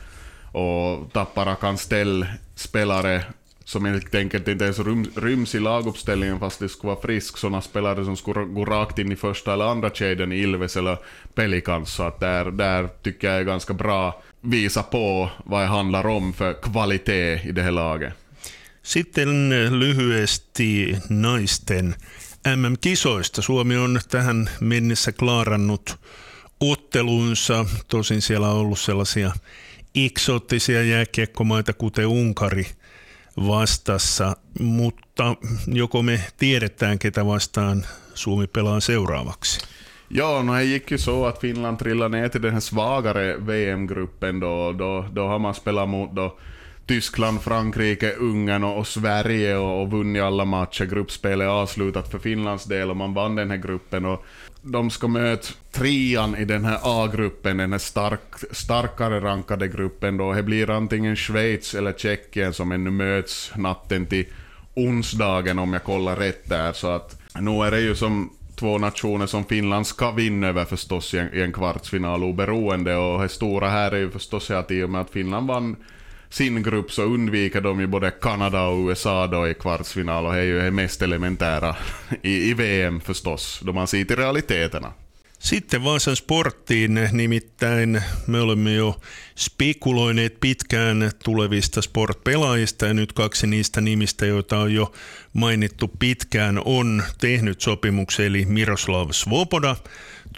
Och 0.53 1.13
Tappara 1.13 1.55
kan 1.55 1.79
ställa 1.79 2.27
spelare 2.55 3.25
som 3.65 3.85
helt 3.85 4.15
enkelt 4.15 4.49
inte 4.49 4.65
ens 4.65 4.79
ryms 5.17 5.55
i 5.55 5.61
laguppställningen 5.61 6.39
fast 6.39 6.61
det 6.61 6.69
skulle 6.69 6.93
vara 6.93 7.03
frisk. 7.03 7.39
Sådana 7.39 7.61
spelare 7.61 8.05
som 8.05 8.17
skulle 8.17 8.45
gå 8.45 8.65
rakt 8.65 8.99
in 8.99 9.13
i 9.13 9.17
första 9.17 9.53
eller 9.53 9.65
andra 9.65 9.91
kedjan 9.91 10.33
i 10.33 10.37
Ilves 10.37 10.77
eller 10.77 10.99
Pelikans. 11.35 11.93
Så 11.93 12.03
att 12.03 12.21
där, 12.21 12.45
där 12.51 12.89
tycker 13.03 13.29
jag 13.29 13.37
är 13.37 13.45
ganska 13.45 13.73
bra 13.75 14.23
visa 14.41 14.83
på 14.83 15.31
vad 15.45 15.63
det 15.63 15.67
handlar 15.67 16.07
om 16.07 16.33
för 16.33 16.53
kvalitet 16.53 17.41
i 17.49 17.53
det 17.53 17.63
här 17.63 17.71
laget. 17.71 18.15
Sitten 18.89 19.51
lyhyesti 19.79 20.97
naisten 21.09 21.95
MM-kisoista. 22.57 23.43
Suomi 23.43 23.77
on 23.77 24.01
tähän 24.11 24.51
mennessä 24.61 25.13
klaarannut 25.13 25.97
ottelunsa. 26.61 27.65
Tosin 27.89 28.23
siellä 28.23 28.49
on 28.49 28.57
ollut 28.57 28.79
sellaisia 28.79 29.33
eksoottisia 29.95 30.83
jääkiekkomaita, 30.83 31.73
kuten 31.73 32.07
Unkari 32.07 32.67
vastassa, 33.47 34.37
mutta 34.61 35.37
joko 35.67 36.03
me 36.03 36.21
tiedetään, 36.37 36.99
ketä 36.99 37.27
vastaan 37.27 37.87
Suomi 38.15 38.47
pelaa 38.47 38.81
seuraavaksi? 38.81 39.61
Ja, 40.11 40.43
no 40.43 40.55
det 40.55 40.65
gick 40.65 40.91
ju 40.91 40.99
så 40.99 41.27
att 41.27 41.41
Finland 41.41 41.79
trillade 41.79 42.21
ner 42.21 42.29
till 42.29 42.43
den 42.43 42.53
här 42.53 42.61
svagare 42.61 43.37
VM-gruppen 43.47 44.41
då. 44.41 44.73
Då, 44.73 45.07
då 45.15 45.27
har 45.29 45.39
man 45.39 45.55
spelat 45.55 45.89
mot 45.89 46.17
då 46.17 46.39
Tyskland, 46.89 47.43
Frankrike, 47.43 48.13
Ungern 48.13 48.65
och, 48.65 48.79
och 48.79 48.87
Sverige 48.87 49.57
och, 49.57 49.83
och 49.83 49.91
vunnit 49.91 50.23
alla 50.23 50.45
matcher. 50.45 50.85
Gruppspelet 50.85 51.45
är 51.45 51.49
avslutat 51.49 52.11
för 52.11 52.19
Finlands 52.19 52.65
del 52.65 52.91
och 52.91 52.97
man 52.97 53.15
vann 53.15 53.35
den 53.35 53.51
här 53.51 53.57
gruppen. 53.57 54.05
Och 54.05 54.25
de 54.63 54.91
ska 54.91 55.09
möta 55.09 55.49
trean 55.73 56.37
i 56.37 56.45
den 56.45 56.65
här 56.65 56.79
A-gruppen, 56.83 57.57
den 57.57 57.73
här 57.73 57.79
stark, 57.79 58.21
starkare 58.51 59.21
rankade 59.21 59.69
gruppen 59.69 60.17
då. 60.17 60.33
Det 60.33 60.43
blir 60.43 60.71
antingen 60.71 61.17
Schweiz 61.17 61.75
eller 61.75 61.93
Tjeckien 61.93 62.53
som 62.53 62.73
ännu 62.73 62.91
möts 62.91 63.53
natten 63.57 64.07
till 64.07 64.27
onsdagen 64.75 65.59
om 65.59 65.73
jag 65.73 65.85
kollar 65.85 66.17
rätt 66.17 66.49
där. 66.49 66.73
Så 66.73 66.89
att 66.89 67.21
nu 67.41 67.51
är 67.51 67.71
det 67.71 67.81
ju 67.81 67.95
som 67.95 68.31
två 68.57 68.79
nationer 68.79 69.27
som 69.27 69.45
Finland 69.45 69.87
ska 69.87 70.11
vinna 70.11 70.47
över 70.47 70.65
förstås 70.65 71.15
i 71.15 71.19
en, 71.19 71.35
i 71.35 71.41
en 71.41 71.53
kvartsfinal 71.53 72.25
oberoende. 72.25 72.97
Och 72.97 73.23
det 73.23 73.29
stora 73.29 73.69
här 73.69 73.93
är 73.93 73.99
ju 73.99 74.11
förstås 74.11 74.51
att 74.51 74.71
i 74.71 74.83
och 74.83 74.91
med 74.91 75.01
att 75.01 75.11
Finland 75.11 75.49
vann 75.49 75.77
sin 76.31 76.63
grupp 76.63 76.91
så 76.91 77.03
undviker 77.03 77.61
de 77.61 77.81
ju 77.81 77.87
både 77.87 78.11
Kanada 78.11 78.63
och 78.63 78.89
USA 78.89 79.27
då 79.27 79.49
i 79.49 79.55
kvartsfinal 79.55 80.27
och 80.27 80.33
det 80.33 80.39
är 80.39 80.45
ju 80.45 80.59
det 80.59 80.71
mest 80.71 81.03
elementära 81.03 81.77
i, 82.23 82.51
i 82.51 82.55
VM 82.55 83.01
förstås, 83.01 83.61
då 83.63 83.73
man 83.73 83.87
ser 83.87 84.05
till 84.05 84.17
realiteterna. 84.17 84.93
Sitten 85.39 85.85
Vaasan 85.85 86.17
sporttiin, 86.17 87.09
nimittäin 87.13 88.03
me 88.27 88.41
olemme 88.41 88.73
jo 88.73 89.01
spekuloineet 89.37 90.41
pitkään 90.41 91.11
tulevista 91.25 91.83
sportpelaajista 91.83 92.87
ja 92.87 92.95
nyt 92.95 93.13
kaksi 93.13 93.47
niistä 93.47 93.81
nimistä, 93.81 94.27
joita 94.27 94.59
on 94.59 94.75
jo 94.75 94.93
mainittu 95.33 95.89
pitkään, 95.99 96.63
on 96.65 97.03
tehnyt 97.21 97.61
sopimuksen, 97.61 98.27
eli 98.27 98.45
Miroslav 98.45 99.09
Svoboda 99.13 99.77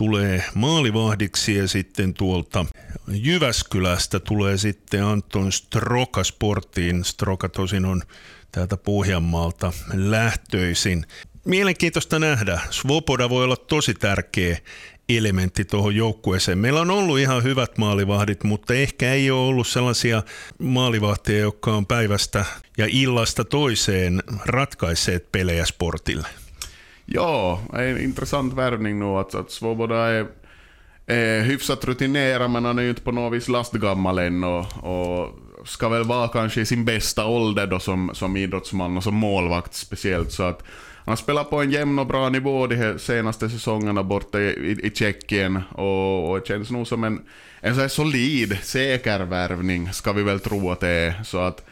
tulee 0.00 0.44
maalivahdiksi 0.54 1.54
ja 1.54 1.68
sitten 1.68 2.14
tuolta 2.14 2.66
Jyväskylästä 3.08 4.20
tulee 4.20 4.58
sitten 4.58 5.04
Anton 5.04 5.52
Stroka 5.52 6.24
sporttiin. 6.24 7.04
Stroka 7.04 7.48
tosin 7.48 7.84
on 7.84 8.02
täältä 8.52 8.76
Pohjanmaalta 8.76 9.72
lähtöisin. 9.94 11.06
Mielenkiintoista 11.44 12.18
nähdä. 12.18 12.60
Svoboda 12.70 13.28
voi 13.28 13.44
olla 13.44 13.56
tosi 13.56 13.94
tärkeä 13.94 14.58
elementti 15.08 15.64
tuohon 15.64 15.96
joukkueeseen. 15.96 16.58
Meillä 16.58 16.80
on 16.80 16.90
ollut 16.90 17.18
ihan 17.18 17.42
hyvät 17.42 17.78
maalivahdit, 17.78 18.44
mutta 18.44 18.74
ehkä 18.74 19.12
ei 19.12 19.30
ole 19.30 19.48
ollut 19.48 19.66
sellaisia 19.66 20.22
maalivahtia, 20.58 21.38
jotka 21.38 21.76
on 21.76 21.86
päivästä 21.86 22.44
ja 22.78 22.86
illasta 22.90 23.44
toiseen 23.44 24.22
ratkaisseet 24.44 25.32
pelejä 25.32 25.66
sportille. 25.66 26.28
Ja, 27.12 27.60
en 27.72 28.00
intressant 28.00 28.54
värvning 28.54 28.98
nu. 28.98 29.04
Att, 29.04 29.34
att 29.34 29.50
Svoboda 29.50 29.96
är, 29.96 30.26
är 31.06 31.40
hyfsat 31.40 31.84
rutinerad 31.84 32.50
men 32.50 32.64
han 32.64 32.78
är 32.78 32.82
ju 32.82 32.88
inte 32.88 33.02
på 33.02 33.12
något 33.12 33.32
vis 33.32 33.48
lastgammal 33.48 34.18
än 34.18 34.44
och, 34.44 34.66
och 34.82 35.28
ska 35.64 35.88
väl 35.88 36.04
vara 36.04 36.28
kanske 36.28 36.60
i 36.60 36.66
sin 36.66 36.84
bästa 36.84 37.26
ålder 37.26 37.66
då 37.66 37.78
som, 37.78 38.10
som 38.14 38.36
idrottsman 38.36 38.96
och 38.96 39.02
som 39.02 39.14
målvakt 39.14 39.74
speciellt. 39.74 40.32
Så 40.32 40.42
att 40.42 40.62
han 41.04 41.16
spelar 41.16 41.44
på 41.44 41.62
en 41.62 41.70
jämn 41.70 41.98
och 41.98 42.06
bra 42.06 42.28
nivå 42.28 42.66
de 42.66 42.98
senaste 42.98 43.50
säsongerna 43.50 44.02
borta 44.02 44.40
i, 44.40 44.44
i, 44.44 44.86
i 44.86 44.90
Tjeckien 44.94 45.62
och, 45.72 46.30
och 46.30 46.46
känns 46.46 46.70
nog 46.70 46.86
som 46.86 47.04
en, 47.04 47.22
en 47.60 47.74
så 47.74 47.80
här 47.80 47.88
solid, 47.88 48.58
säker 48.62 49.20
värvning 49.20 49.92
ska 49.92 50.12
vi 50.12 50.22
väl 50.22 50.40
tro 50.40 50.70
att 50.70 50.80
det 50.80 50.88
är. 50.88 51.22
Så 51.24 51.38
att 51.38 51.66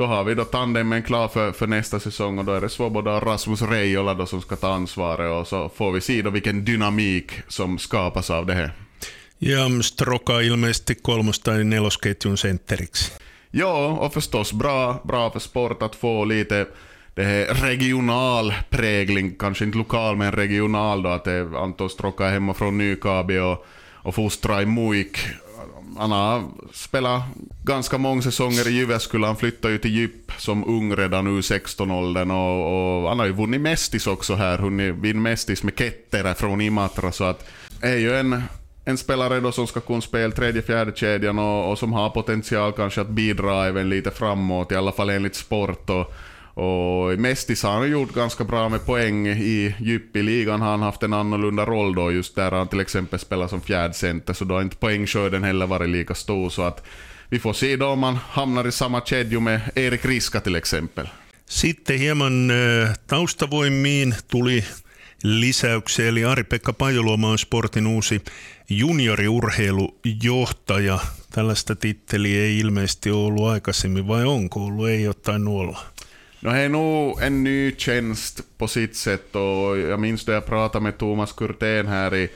då 0.00 0.06
har 0.06 0.24
vi 0.24 0.34
då 0.34 0.44
tandemen 0.44 1.02
klar 1.02 1.28
för, 1.28 1.52
för 1.52 1.66
nästa 1.66 2.00
säsong 2.00 2.38
och 2.38 2.44
då 2.44 2.52
är 2.52 2.60
det 2.60 2.68
Svoboda 2.68 3.16
och 3.16 3.22
Rasmus 3.22 3.62
Reijola 3.62 4.14
då 4.14 4.26
som 4.26 4.40
ska 4.40 4.56
ta 4.56 4.72
ansvaret 4.72 5.40
och 5.40 5.48
så 5.48 5.68
får 5.68 5.92
vi 5.92 6.00
se 6.00 6.22
då 6.22 6.30
vilken 6.30 6.64
dynamik 6.64 7.32
som 7.48 7.78
skapas 7.78 8.30
av 8.30 8.46
det 8.46 8.54
här. 8.54 8.72
Ja 9.38 9.82
Stroka 9.82 10.42
ilmeisesti 10.42 10.94
kolmos- 10.94 11.42
tai 11.42 11.64
nelosketjun 11.64 12.36
sentteriksi. 12.36 13.12
Ja, 13.50 13.86
och 13.86 14.14
förstås 14.14 14.52
bra, 14.52 15.00
bra 15.04 15.30
för 15.30 15.40
sport 15.40 15.82
att 15.82 15.94
få 15.94 16.24
lite 16.24 16.66
det 17.14 17.24
här 17.24 17.54
regional 17.54 18.54
prägling, 18.70 19.36
kanske 19.38 19.64
inte 19.64 19.78
lokal 19.78 20.16
men 20.16 20.32
regional 20.32 21.02
då, 21.02 21.08
att 21.08 21.26
Anton 21.56 21.90
Stroka 21.90 22.26
är 22.26 22.32
hemma 22.32 22.54
från 22.54 22.78
Nykabi 22.78 23.38
och, 23.38 23.66
och 23.92 24.14
fostrar 24.14 24.62
i 24.62 24.66
Muik 24.66 25.18
han 25.98 26.10
har 26.10 26.44
spelat 26.72 27.22
ganska 27.64 27.98
många 27.98 28.22
säsonger 28.22 28.68
i 28.68 28.70
Jyväskylä. 28.70 29.26
Han 29.26 29.36
flyttade 29.36 29.72
ju 29.74 29.78
till 29.78 29.90
Djup 29.90 30.32
som 30.38 30.64
ung 30.64 30.96
redan 30.96 31.24
nu 31.24 31.40
16-åldern 31.40 32.30
och, 32.30 33.02
och, 33.02 33.08
han 33.08 33.18
har 33.18 33.26
ju 33.26 33.32
vunnit 33.32 33.60
Mestis 33.60 34.06
också 34.06 34.34
här. 34.34 34.58
Hunnit 34.58 34.94
vinna 34.94 35.20
Mestis 35.20 35.62
med 35.62 35.78
Kettere 35.78 36.34
från 36.34 36.60
Imatra. 36.60 37.12
Så 37.12 37.24
att 37.24 37.48
är 37.80 37.96
ju 37.96 38.16
en, 38.16 38.42
en 38.84 38.98
spelare 38.98 39.40
då 39.40 39.52
som 39.52 39.66
ska 39.66 39.80
kunna 39.80 40.00
spela 40.00 40.34
tredje, 40.34 40.62
fjärde 40.62 40.92
kedjan 40.94 41.38
och, 41.38 41.70
och 41.70 41.78
som 41.78 41.92
har 41.92 42.10
potential 42.10 42.72
kanske 42.72 43.00
att 43.00 43.08
bidra 43.08 43.66
även 43.66 43.88
lite 43.88 44.10
framåt, 44.10 44.72
i 44.72 44.76
alla 44.76 44.92
fall 44.92 45.10
enligt 45.10 45.34
sport. 45.34 45.90
Och, 45.90 46.14
och 46.54 47.18
Mestis 47.18 47.62
har 47.62 47.72
han 47.72 47.90
gjort 47.90 48.14
ganska 48.14 48.44
bra 48.44 48.68
med 48.68 48.86
poäng. 48.86 49.26
I 49.26 49.74
Djup-ligan 49.78 50.60
har 50.60 50.78
haft 50.78 51.02
en 51.02 51.12
annorlunda 51.12 51.64
roll 51.64 51.94
då, 51.94 52.12
just 52.12 52.34
där 52.34 52.50
han 52.50 52.68
till 52.68 52.80
exempel 52.80 53.18
spelar 53.18 53.48
som 53.48 53.60
fjärdcenter, 53.60 54.34
så 54.34 54.44
då 54.44 54.54
har 54.54 54.62
inte 54.62 54.76
poängskörden 54.76 55.44
heller 55.44 55.66
varit 55.66 55.88
lika 55.88 56.14
stor. 56.14 56.50
Så 56.50 56.62
att 56.62 56.86
vi 57.28 57.38
får 57.38 57.52
se 57.52 57.76
då 57.76 57.86
om 57.86 58.02
han 58.02 58.16
hamnar 58.16 58.66
i 58.66 58.72
samma 58.72 59.00
kedju 59.00 59.40
med 59.40 59.60
Erik 59.74 60.04
Riska 60.04 60.40
till 60.40 60.56
exempel. 60.56 61.08
Sitten 61.46 61.98
hieman 61.98 62.52
taustavoimiin 63.06 64.14
tuli 64.28 64.64
lisäyksiä, 65.22 66.08
eli 66.08 66.24
Ari-Pekka 66.24 66.72
Pajoluoma 66.72 67.28
on 67.28 67.38
sportin 67.38 67.86
uusi 67.86 68.20
junioriurheilujohtaja. 68.68 70.98
Tällaista 71.30 71.76
titteliä 71.76 72.42
ei 72.42 72.58
ilmeisesti 72.58 73.10
ole 73.10 73.26
ollut 73.26 73.48
aikaisemmin, 73.48 74.08
vai 74.08 74.24
onko 74.24 74.64
ollut? 74.64 74.88
Ei 74.88 75.02
jotain 75.02 75.48
olla. 75.48 75.80
No, 76.42 76.50
det 76.50 76.58
är 76.58 76.68
nog 76.68 77.22
en 77.22 77.44
ny 77.44 77.76
tjänst 77.76 78.58
på 78.58 78.68
sitt 78.68 78.96
sätt 78.96 79.36
och 79.36 79.78
jag 79.78 80.00
minns 80.00 80.24
då 80.24 80.32
jag 80.32 80.46
pratade 80.46 80.82
med 80.82 80.98
Thomas 80.98 81.32
Kurtén 81.32 81.86
här 81.86 82.14
i, 82.14 82.30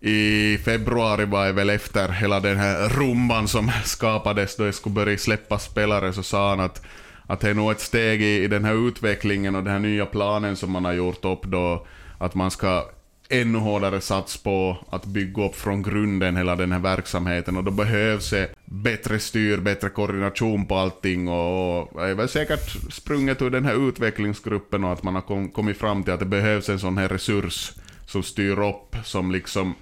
i 0.00 0.58
februari 0.58 1.24
var 1.24 1.52
väl 1.52 1.70
efter 1.70 2.08
hela 2.08 2.40
den 2.40 2.56
här 2.56 2.88
rumban 2.88 3.48
som 3.48 3.70
skapades 3.84 4.56
då 4.56 4.64
jag 4.64 4.74
skulle 4.74 4.94
börja 4.94 5.18
släppa 5.18 5.58
spelare 5.58 6.12
så 6.12 6.22
sa 6.22 6.50
han 6.50 6.60
att, 6.60 6.82
att 7.26 7.40
det 7.40 7.50
är 7.50 7.54
nog 7.54 7.70
ett 7.70 7.80
steg 7.80 8.22
i, 8.22 8.44
i 8.44 8.48
den 8.48 8.64
här 8.64 8.88
utvecklingen 8.88 9.54
och 9.54 9.62
den 9.62 9.72
här 9.72 9.80
nya 9.80 10.06
planen 10.06 10.56
som 10.56 10.70
man 10.70 10.84
har 10.84 10.92
gjort 10.92 11.24
upp 11.24 11.42
då, 11.42 11.86
att 12.18 12.34
man 12.34 12.50
ska 12.50 12.84
ännu 13.28 13.58
hårdare 13.58 14.00
sats 14.00 14.36
på 14.36 14.76
att 14.90 15.04
bygga 15.04 15.44
upp 15.44 15.56
från 15.56 15.82
grunden 15.82 16.36
hela 16.36 16.56
den 16.56 16.72
här 16.72 16.78
verksamheten 16.78 17.56
och 17.56 17.64
då 17.64 17.70
behövs 17.70 18.30
det 18.30 18.48
bättre 18.64 19.18
styr, 19.18 19.58
bättre 19.58 19.88
koordination 19.88 20.66
på 20.66 20.76
allting 20.76 21.28
och, 21.28 21.94
och 21.94 22.08
är 22.08 22.14
väl 22.14 22.28
säkert 22.28 22.92
sprunget 22.92 23.42
ur 23.42 23.50
den 23.50 23.64
här 23.64 23.88
utvecklingsgruppen 23.88 24.84
och 24.84 24.92
att 24.92 25.02
man 25.02 25.14
har 25.14 25.22
kom, 25.22 25.50
kommit 25.50 25.76
fram 25.76 26.04
till 26.04 26.12
att 26.12 26.20
det 26.20 26.26
behövs 26.26 26.68
en 26.68 26.78
sån 26.78 26.98
här 26.98 27.08
resurs 27.08 27.72
som 28.06 28.22
styr 28.22 28.58
upp, 28.58 28.96
som 29.04 29.30
liksom 29.30 29.74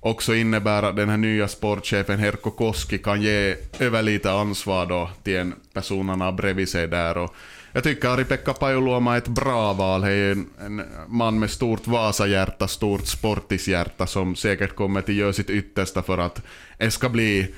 också 0.00 0.34
innebär 0.34 0.82
att 0.82 0.96
den 0.96 1.08
här 1.08 1.16
nya 1.16 1.48
sportchefen 1.48 2.18
Herko 2.18 2.50
Koski 2.50 2.98
kan 2.98 3.22
ge 3.22 3.56
över 3.78 4.02
lite 4.02 4.32
ansvar 4.32 4.86
då 4.86 5.10
till 5.22 5.36
en 5.36 5.54
person 5.72 6.08
han 6.08 6.20
har 6.20 6.32
bredvid 6.32 6.68
sig 6.68 6.88
där. 6.88 7.18
Och 7.18 7.34
jag 7.72 7.82
tycker 7.82 8.08
Ari-Pekka 8.08 8.52
Pajuluoma 8.52 9.14
är 9.14 9.18
ett 9.18 9.28
bra 9.28 9.72
val. 9.72 10.02
Han 10.02 10.10
är 10.10 10.32
en, 10.32 10.50
en 10.60 10.82
man 11.08 11.38
med 11.38 11.50
stort 11.50 11.86
Vasa-hjärta, 11.86 12.68
stort 12.68 13.06
sportishjärta 13.06 14.06
som 14.06 14.36
säkert 14.36 14.74
kommer 14.74 15.00
att 15.00 15.08
göra 15.08 15.32
sitt 15.32 15.50
yttersta 15.50 16.02
för 16.02 16.18
att 16.18 16.42
det 16.78 16.90
ska 16.90 17.08
bli 17.08 17.54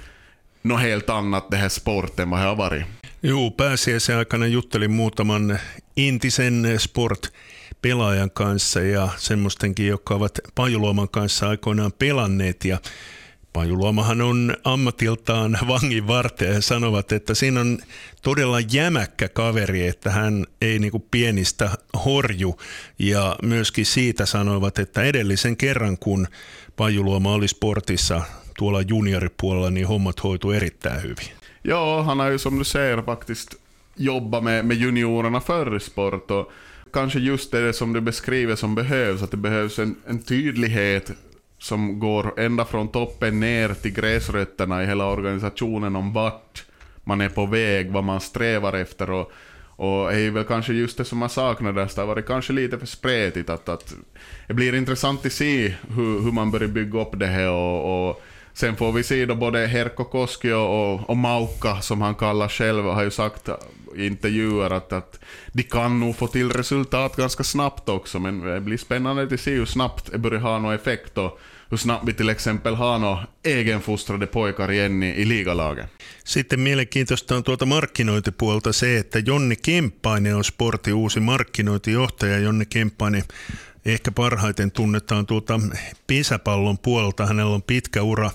något 0.62 0.80
helt 0.80 1.10
annat 1.10 1.50
det 1.50 1.56
här 1.56 1.68
sporten 1.68 2.30
vad 2.30 2.40
det 2.40 2.46
har 2.46 2.56
varit. 2.56 2.84
Joo, 3.20 3.50
pääsiäisen 3.50 4.18
aikana 4.18 4.46
juttelin 4.46 4.96
muutaman 4.96 5.58
entisen 5.96 6.78
sport 6.78 7.30
pelaajan 7.80 8.30
kanssa 8.30 8.82
ja 8.82 9.08
semmoistenkin, 9.18 9.86
jotka 9.86 10.14
ovat 10.14 10.38
Pajuloman 10.54 11.08
kanssa 11.08 11.48
aikoinaan 11.48 11.92
pelanneet 11.92 12.64
ja 12.64 12.78
Pajulomahan 13.52 14.20
on 14.20 14.56
ammatiltaan 14.64 15.58
vangin 15.68 16.06
varteja 16.06 16.52
ja 16.52 16.60
sanovat, 16.60 17.12
että 17.12 17.34
siinä 17.34 17.60
on 17.60 17.78
todella 18.22 18.60
jämäkkä 18.60 19.28
kaveri, 19.28 19.86
että 19.86 20.10
hän 20.10 20.46
ei 20.60 20.78
niinku 20.78 21.06
pienistä 21.10 21.70
horju. 22.04 22.60
Ja 22.98 23.36
myöskin 23.42 23.86
siitä 23.86 24.26
sanoivat, 24.26 24.78
että 24.78 25.02
edellisen 25.02 25.56
kerran 25.56 25.98
kun 25.98 26.28
Pajuluoma 26.76 27.32
oli 27.32 27.48
sportissa 27.48 28.22
tuolla 28.58 28.80
junioripuolella, 28.80 29.70
niin 29.70 29.86
hommat 29.86 30.22
hoitu 30.22 30.50
erittäin 30.50 31.02
hyvin. 31.02 31.28
Ja, 31.64 32.02
han 32.02 32.18
har 32.18 32.30
ju 32.30 32.38
som 32.38 32.58
du 32.58 32.64
säger 32.64 33.02
faktiskt 33.02 33.54
jobbat 33.96 34.44
med, 34.44 34.64
med 34.64 34.76
juniorerna 34.76 35.40
förr 35.40 35.76
i 35.76 35.80
sport 35.80 36.30
och 36.30 36.52
kanske 36.90 37.18
just 37.18 37.52
det 37.52 37.72
som 37.72 37.92
du 37.92 38.00
beskriver 38.00 38.56
som 38.56 38.74
behövs, 38.74 39.22
att 39.22 39.30
det 39.30 39.36
behövs 39.36 39.78
en, 39.78 39.96
en 40.06 40.18
tydlighet 40.18 41.10
som 41.62 41.98
går 41.98 42.40
ända 42.40 42.64
från 42.64 42.88
toppen 42.88 43.40
ner 43.40 43.74
till 43.74 43.92
gräsrötterna 43.92 44.82
i 44.82 44.86
hela 44.86 45.06
organisationen 45.06 45.96
om 45.96 46.12
vart 46.12 46.64
man 47.04 47.20
är 47.20 47.28
på 47.28 47.46
väg, 47.46 47.90
vad 47.90 48.04
man 48.04 48.20
strävar 48.20 48.72
efter 48.72 49.10
och, 49.10 49.32
och 49.76 50.10
det 50.10 50.20
är 50.20 50.30
väl 50.30 50.44
kanske 50.44 50.72
just 50.72 50.98
det 50.98 51.04
som 51.04 51.18
man 51.18 51.28
saknar 51.28 51.72
där, 51.72 51.90
det 51.94 52.00
har 52.00 52.06
varit 52.06 52.26
kanske 52.26 52.52
lite 52.52 52.78
för 52.78 52.86
spretigt 52.86 53.50
att, 53.50 53.68
att 53.68 53.94
det 54.48 54.54
blir 54.54 54.74
intressant 54.74 55.26
att 55.26 55.32
se 55.32 55.74
hur, 55.88 56.20
hur 56.20 56.32
man 56.32 56.50
börjar 56.50 56.68
bygga 56.68 57.00
upp 57.00 57.18
det 57.18 57.26
här 57.26 57.50
och, 57.50 58.08
och 58.08 58.22
Sen 58.54 58.76
får 58.76 58.92
vi 58.92 59.02
se 59.02 59.26
då 59.26 59.34
både 59.34 59.66
Herko 59.66 60.04
Koski 60.04 60.52
och, 60.52 61.10
och 61.10 61.16
Maukka, 61.16 61.80
som 61.80 62.00
han 62.00 62.14
kallar 62.14 62.48
själv, 62.48 62.84
har 62.84 63.02
ju 63.02 63.10
sagt 63.10 63.48
i 63.96 64.06
intervjuer 64.06 64.70
att, 64.70 64.92
att 64.92 65.18
de 65.52 65.62
kan 65.62 66.00
nog 66.00 66.16
få 66.16 66.26
till 66.26 66.52
resultat 66.52 67.16
ganska 67.16 67.44
snabbt 67.44 67.88
också, 67.88 68.18
men 68.18 68.40
det 68.40 68.60
blir 68.60 68.76
spännande 68.76 69.22
att 69.22 69.40
se 69.40 69.54
hur 69.54 69.66
snabbt 69.66 70.12
det 70.12 70.18
börjar 70.18 70.40
ha 70.40 70.58
någon 70.58 70.74
effekt 70.74 71.18
och 71.18 71.40
hur 71.72 71.76
snabbt 71.78 72.08
vi 72.08 72.12
till 72.12 72.28
exempel 72.28 72.74
har 72.74 72.98
några 72.98 73.26
egenfostrade 73.44 74.26
pojkar 74.26 74.72
igen 74.72 75.02
i, 75.02 75.08
i 75.08 75.24
ligalagen. 75.24 75.86
Sitten 76.24 76.60
mielenkiintoista 76.60 77.36
on 77.36 77.44
tuolta 77.44 77.66
markkinointipuolta 77.66 78.72
se, 78.72 78.98
että 78.98 79.18
Jonni 79.18 79.56
Kemppainen 79.56 80.36
on 80.36 80.44
Sportin 80.44 80.94
uusi 80.94 81.20
markkinointijohtaja. 81.20 82.38
Jonni 82.38 82.66
Kemppainen 82.66 83.22
ehkä 83.84 84.10
parhaiten 84.10 84.70
tunnetaan 84.70 85.26
tuolta 85.26 85.60
pesäpallon 86.06 86.78
puolelta. 86.78 87.26
Hänellä 87.26 87.54
on 87.54 87.62
pitkä 87.62 88.02
ura 88.02 88.30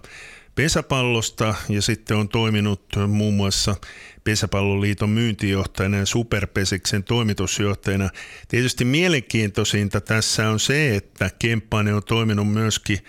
pesäpallosta 0.55 1.55
ja 1.69 1.81
sitten 1.81 2.17
on 2.17 2.29
toiminut 2.29 2.81
muun 3.07 3.33
muassa 3.33 3.75
Pesäpalloliiton 4.27 5.09
myyntijohtajana 5.09 5.97
ja 5.97 6.05
Superpesiksen 6.05 7.03
toimitusjohtajana. 7.03 8.09
Tietysti 8.47 8.85
mielenkiintoisinta 8.85 10.01
tässä 10.01 10.49
on 10.49 10.59
se, 10.59 10.95
että 10.95 11.29
Kemppainen 11.39 11.93
on 11.95 12.03
toiminut 12.03 12.51
myöskin 12.51 12.99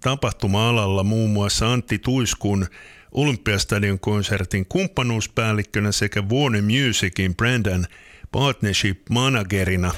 tapahtuma-alalla 0.00 1.02
muun 1.04 1.30
muassa 1.30 1.72
Antti 1.72 1.98
Tuiskun 1.98 2.66
Olympiastadion 3.12 4.00
konsertin 4.00 4.66
kumppanuuspäällikkönä 4.66 5.92
sekä 5.92 6.22
Warner 6.22 6.62
Musicin 6.62 7.36
Brandon 7.36 7.86
Partnership 8.32 9.00
Managerina. 9.10 9.94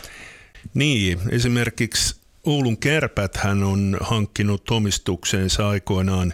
Niin, 0.75 1.19
esimerkiksi 1.31 2.20
Oulun 2.45 2.79
kärpät 2.79 3.37
hän 3.37 3.63
on 3.63 3.97
hankkinut 4.01 4.71
omistukseensa 4.71 5.69
aikoinaan 5.69 6.33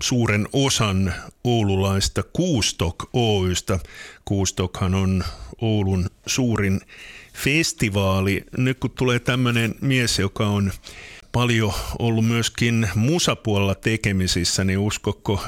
suuren 0.00 0.48
osan 0.52 1.14
oululaista 1.44 2.22
Kuustok 2.22 3.10
Oystä. 3.12 3.78
Kuustokhan 4.24 4.94
on 4.94 5.24
Oulun 5.60 6.06
suurin 6.26 6.80
festivaali. 7.34 8.44
Nyt 8.56 8.78
kun 8.78 8.90
tulee 8.90 9.18
tämmöinen 9.18 9.74
mies, 9.80 10.18
joka 10.18 10.46
on 10.46 10.72
paljon 11.32 11.72
ollut 11.98 12.26
myöskin 12.26 12.88
musapuolella 12.94 13.74
tekemisissä, 13.74 14.64
niin 14.64 14.78
uskokko 14.78 15.44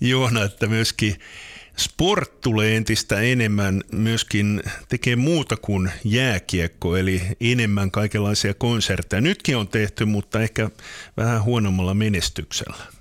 Joona, 0.00 0.44
että 0.44 0.66
myöskin 0.66 1.16
sport 1.80 2.40
tulee 2.40 2.76
entistä 2.76 3.20
enemmän 3.20 3.82
myöskin 3.92 4.62
tekee 4.88 5.16
muuta 5.16 5.56
kuin 5.56 5.90
jääkiekko, 6.04 6.96
eli 6.96 7.22
enemmän 7.40 7.90
kaikenlaisia 7.90 8.54
konsertteja. 8.54 9.20
Nytkin 9.20 9.56
on 9.56 9.68
tehty, 9.68 10.04
mutta 10.04 10.40
ehkä 10.40 10.70
vähän 11.16 11.42
huonommalla 11.42 11.94
menestyksellä. 11.94 12.99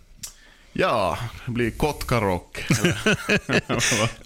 Ja, 0.79 1.17
det 1.45 1.51
blir 1.51 1.71
Kotkarock. 1.71 2.63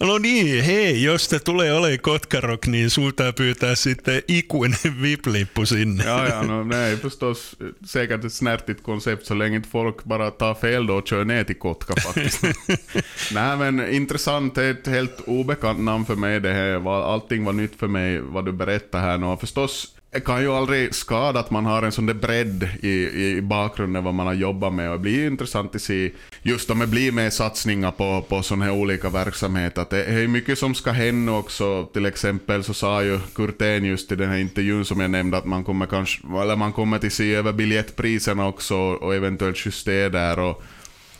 no 0.00 0.18
niin, 0.18 0.64
hei, 0.64 1.02
jos 1.02 1.28
te 1.28 1.38
tulee 1.38 1.72
olemaan 1.72 1.98
Kotkarock, 2.00 2.66
niin 2.66 2.90
sulta 2.90 3.32
pyytää 3.32 3.74
sitten 3.74 4.22
ikuinen 4.28 4.78
VIP-lippu 5.02 5.66
sinne. 5.66 6.04
ja, 6.04 6.26
ja, 6.26 6.42
no, 6.42 6.64
nej, 6.64 6.96
förstås 6.96 7.56
säkert 7.86 8.24
ett 8.24 8.32
snärtigt 8.32 8.82
koncept 8.82 9.26
så 9.26 9.34
länge 9.34 9.56
inte 9.56 9.68
folk 9.68 10.04
bara 10.04 10.30
tar 10.30 10.54
fel 10.54 10.86
då 10.86 10.94
och 10.94 11.08
kör 11.08 11.24
ner 11.24 11.44
till 11.44 11.58
Kotka 11.58 11.94
faktiskt. 12.00 12.42
nej, 13.32 13.56
men 13.56 13.92
intressant, 13.92 14.58
ett 14.58 14.86
helt 14.86 15.20
obekant 15.26 15.80
namn 15.80 16.06
för 16.06 16.16
mig 16.16 16.40
det 16.40 16.52
här. 16.52 17.04
Allting 17.12 17.44
var 17.44 17.52
nytt 17.52 17.76
för 17.76 17.88
mig, 17.88 18.20
vad 18.20 18.44
du 18.44 18.52
berättar 18.52 19.00
här 19.00 19.18
nu. 19.18 19.36
Förstås 19.40 19.94
kan 20.20 20.42
ju 20.42 20.52
aldrig 20.52 20.94
skada 20.94 21.40
att 21.40 21.50
man 21.50 21.66
har 21.66 21.82
en 21.82 21.92
sån 21.92 22.06
där 22.06 22.14
bredd 22.14 22.68
i, 22.82 22.90
i 23.36 23.42
bakgrunden 23.42 24.04
vad 24.04 24.14
man 24.14 24.26
har 24.26 24.34
jobbat 24.34 24.74
med 24.74 24.90
och 24.90 24.96
det 24.96 25.02
blir 25.02 25.16
ju 25.16 25.26
intressant 25.26 25.74
att 25.74 25.82
se 25.82 26.10
just 26.46 26.70
om 26.70 26.78
det 26.78 26.86
blir 26.86 27.12
mer 27.12 27.30
satsningar 27.30 27.90
på, 27.90 28.24
på 28.28 28.42
sådana 28.42 28.64
här 28.64 28.72
olika 28.72 29.10
verksamheter. 29.10 29.82
Att 29.82 29.90
det 29.90 30.04
är 30.04 30.28
mycket 30.28 30.58
som 30.58 30.74
ska 30.74 30.90
hända 30.90 31.32
också. 31.32 31.88
Till 31.92 32.06
exempel 32.06 32.64
så 32.64 32.74
sa 32.74 33.02
ju 33.02 33.20
Kurten 33.34 33.84
just 33.84 34.12
i 34.12 34.16
den 34.16 34.30
här 34.30 34.38
intervjun 34.38 34.84
som 34.84 35.00
jag 35.00 35.10
nämnde 35.10 35.36
att 35.36 35.44
man 35.44 35.64
kommer 35.64 35.86
kanske, 35.86 36.22
eller 36.42 36.56
man 36.56 36.72
kommer 36.72 36.98
till 36.98 37.10
se 37.10 37.34
över 37.34 37.52
biljettpriserna 37.52 38.46
också 38.46 38.76
och 38.76 39.14
eventuellt 39.14 39.66
justera 39.66 40.08
där 40.08 40.38
och 40.38 40.62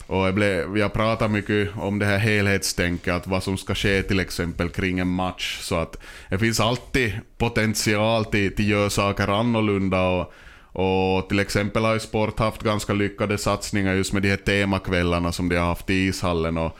och 0.07 0.27
jag, 0.27 0.35
blev, 0.35 0.77
jag 0.77 0.93
pratar 0.93 1.27
mycket 1.27 1.69
om 1.77 1.99
det 1.99 2.05
här 2.05 2.17
helhetstänket, 2.17 3.13
att 3.13 3.27
vad 3.27 3.43
som 3.43 3.57
ska 3.57 3.75
ske 3.75 4.03
till 4.03 4.19
exempel 4.19 4.69
kring 4.69 4.99
en 4.99 5.07
match. 5.07 5.59
Så 5.61 5.75
att 5.75 5.97
det 6.29 6.39
finns 6.39 6.59
alltid 6.59 7.13
potential 7.37 8.25
till, 8.25 8.55
till 8.55 8.65
att 8.65 8.69
göra 8.69 8.89
saker 8.89 9.27
annorlunda. 9.27 10.01
Och, 10.01 10.33
och 10.75 11.29
till 11.29 11.39
exempel 11.39 11.83
har 11.83 11.93
ju 11.93 11.99
Sport 11.99 12.39
haft 12.39 12.63
ganska 12.63 12.93
lyckade 12.93 13.37
satsningar 13.37 13.93
just 13.93 14.13
med 14.13 14.21
de 14.21 14.29
här 14.29 14.37
temakvällarna 14.37 15.31
som 15.31 15.49
de 15.49 15.55
har 15.55 15.65
haft 15.65 15.89
i 15.89 15.93
ishallen. 15.93 16.57
Och 16.57 16.77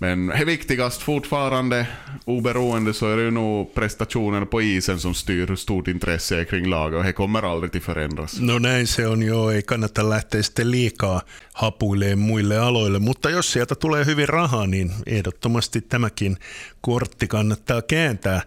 men 0.00 0.26
det 0.26 0.44
viktigast 0.44 1.02
fortfarande, 1.02 1.86
oberoende, 2.24 2.94
så 2.94 3.12
är 3.12 3.16
det 3.16 3.22
ju 3.22 3.30
nog 3.30 3.74
prestationen 3.74 4.46
på 4.46 4.62
isen 4.62 5.00
som 5.00 5.14
styr 5.14 5.46
hur 5.46 5.56
stort 5.56 5.88
intresse 5.88 6.40
är 6.40 6.44
kring 6.44 6.66
laget 6.66 6.98
och 6.98 7.04
det 7.04 7.12
kommer 7.12 7.42
aldrig 7.42 7.72
till 7.72 7.80
förändras. 7.80 8.40
No 8.40 8.58
näin 8.58 8.86
se 8.86 9.06
on 9.06 9.22
jo, 9.22 9.50
ei 9.50 9.62
kannata 9.62 10.08
lähteä 10.08 10.42
sitten 10.42 10.70
liikaa 10.70 11.20
hapuileen 11.52 12.18
muille 12.18 12.58
aloille, 12.58 12.98
mutta 12.98 13.30
jos 13.30 13.52
sieltä 13.52 13.74
tulee 13.74 14.04
hyvin 14.04 14.28
rahaa, 14.28 14.66
niin 14.66 14.92
ehdottomasti 15.06 15.80
tämäkin 15.80 16.36
kortti 16.80 17.26
kannattaa 17.26 17.82
kääntää. 17.82 18.42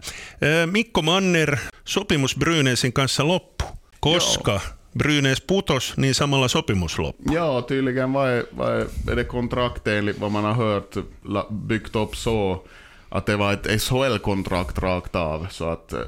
Mikko 0.66 1.02
Manner, 1.02 1.56
sopimus 1.84 2.36
Brynäsin 2.36 2.92
kanssa 2.92 3.28
loppu. 3.28 3.64
Koska? 4.00 4.52
Joo. 4.52 4.81
Brynäs 4.92 5.40
putos, 5.40 5.96
niin 5.96 6.14
samalla 6.14 6.48
sopimus 6.48 6.98
loppu. 6.98 7.22
Ja, 7.32 7.64
tydligen 7.68 8.12
var, 8.12 8.44
var, 8.50 8.70
är 9.10 9.16
det 9.16 9.24
kontrakt 9.24 9.86
enligt 9.86 10.18
vad 10.18 10.32
man 10.32 10.44
har 10.44 10.52
hört 10.52 10.96
byggt 11.50 11.96
upp 11.96 12.16
så 12.16 12.62
att 13.08 13.26
det 13.26 13.36
var 13.36 13.52
ett 13.52 13.82
SHL-kontrakt 13.82 14.78
rakt 14.78 15.14
av. 15.14 15.46
Så 15.50 15.64
att 15.64 15.92
eh, 15.92 16.00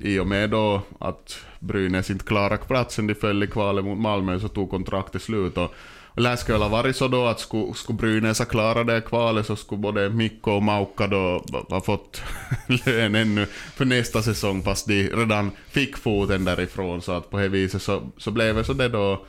i 0.00 0.18
och 0.18 0.26
med 0.26 0.50
då 0.50 0.82
att 0.98 1.38
Brynäs 1.58 2.10
inte 2.10 2.24
klarade 2.24 2.56
platsen, 2.56 3.06
de 3.06 3.14
föll 3.14 3.42
i 3.42 3.46
kvalet 3.46 3.84
mot 3.84 3.98
Malmö, 3.98 4.40
så 4.40 4.48
tog 4.48 4.70
kontraktet 4.70 5.22
slut. 5.22 5.58
Och, 5.58 5.74
lär 6.16 6.36
skulle 6.36 6.58
ha 6.58 6.68
varit 6.68 6.96
så 6.96 7.08
då 7.08 7.26
att 7.26 7.40
skulle, 7.40 7.74
skulle 7.74 7.96
Brynäs 7.96 8.38
ha 8.38 8.46
klarat 8.46 8.86
det 8.86 9.00
kvalet 9.00 9.46
så 9.46 9.56
skulle 9.56 9.80
både 9.80 10.10
Mikko 10.10 10.50
och 10.50 10.62
Maukka 10.62 11.06
då 11.06 11.44
ha 11.68 11.80
fått 11.80 12.22
lön 12.86 13.14
ännu 13.14 13.46
för 13.74 13.84
nästa 13.84 14.22
säsong 14.22 14.62
fast 14.62 14.86
de 14.86 15.08
redan 15.08 15.50
fick 15.70 15.96
foten 15.96 16.44
därifrån 16.44 17.02
så 17.02 17.12
att 17.12 17.30
på 17.30 17.38
det 17.38 17.48
viset 17.48 17.82
så, 17.82 18.02
så 18.16 18.30
blev 18.30 18.56
det 18.56 18.64
så 18.64 18.72
det 18.72 18.88
då 18.88 19.24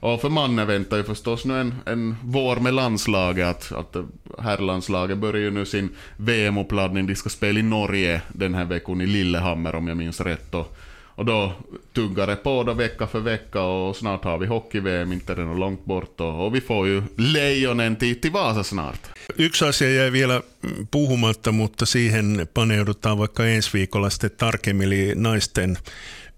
och 0.00 0.20
för 0.20 0.28
mannen 0.28 0.66
väntar 0.66 0.96
ju 0.96 1.04
förstås 1.04 1.44
nu 1.44 1.60
en, 1.60 1.74
en 1.86 2.16
vår 2.22 2.56
med 2.56 2.74
landslaget. 2.74 3.72
Att, 3.72 3.72
att 3.72 3.96
herrlandslaget 4.38 5.18
börjar 5.18 5.42
ju 5.42 5.50
nu 5.50 5.64
sin 5.64 5.88
VM-uppladdning. 6.16 7.06
De 7.06 7.14
ska 7.14 7.28
spela 7.28 7.58
i 7.58 7.62
Norge 7.62 8.22
den 8.32 8.54
här 8.54 8.64
veckan 8.64 9.00
i 9.00 9.06
Lillehammer 9.06 9.74
om 9.74 9.88
jag 9.88 9.96
minns 9.96 10.20
rätt. 10.20 10.54
Och, 10.54 10.76
och 11.16 11.24
då 11.24 11.52
tuggar 11.94 12.26
det 12.26 12.36
på 12.36 12.62
då 12.62 12.74
vecka 12.74 13.06
för 13.06 13.20
vecka 13.20 13.62
och 13.62 13.96
snart 13.96 14.24
har 14.24 14.38
vi 14.38 14.46
hockey-VM, 14.46 15.12
inte 15.12 15.34
det 15.34 15.44
något 15.44 15.58
långt 15.58 15.84
bort. 15.84 16.20
Och, 16.20 16.46
och 16.46 16.54
vi 16.54 16.60
får 16.60 16.88
ju 16.88 17.02
Leijonen 17.16 17.96
till, 17.96 18.20
till 18.20 18.30
Vasa 18.30 18.64
snart. 18.64 19.00
Yksi 19.38 19.64
asia 19.64 19.90
jäi 19.90 20.12
vielä 20.12 20.42
puhumatta, 20.90 21.52
mutta 21.52 21.86
siihen 21.86 22.48
paneudutaan 22.54 23.18
vaikka 23.18 23.46
ensi 23.46 23.70
viikolla 23.72 24.10
sitten 24.10 24.30
tarkemmin, 24.30 24.86
eli 24.86 25.14
naisten 25.14 25.78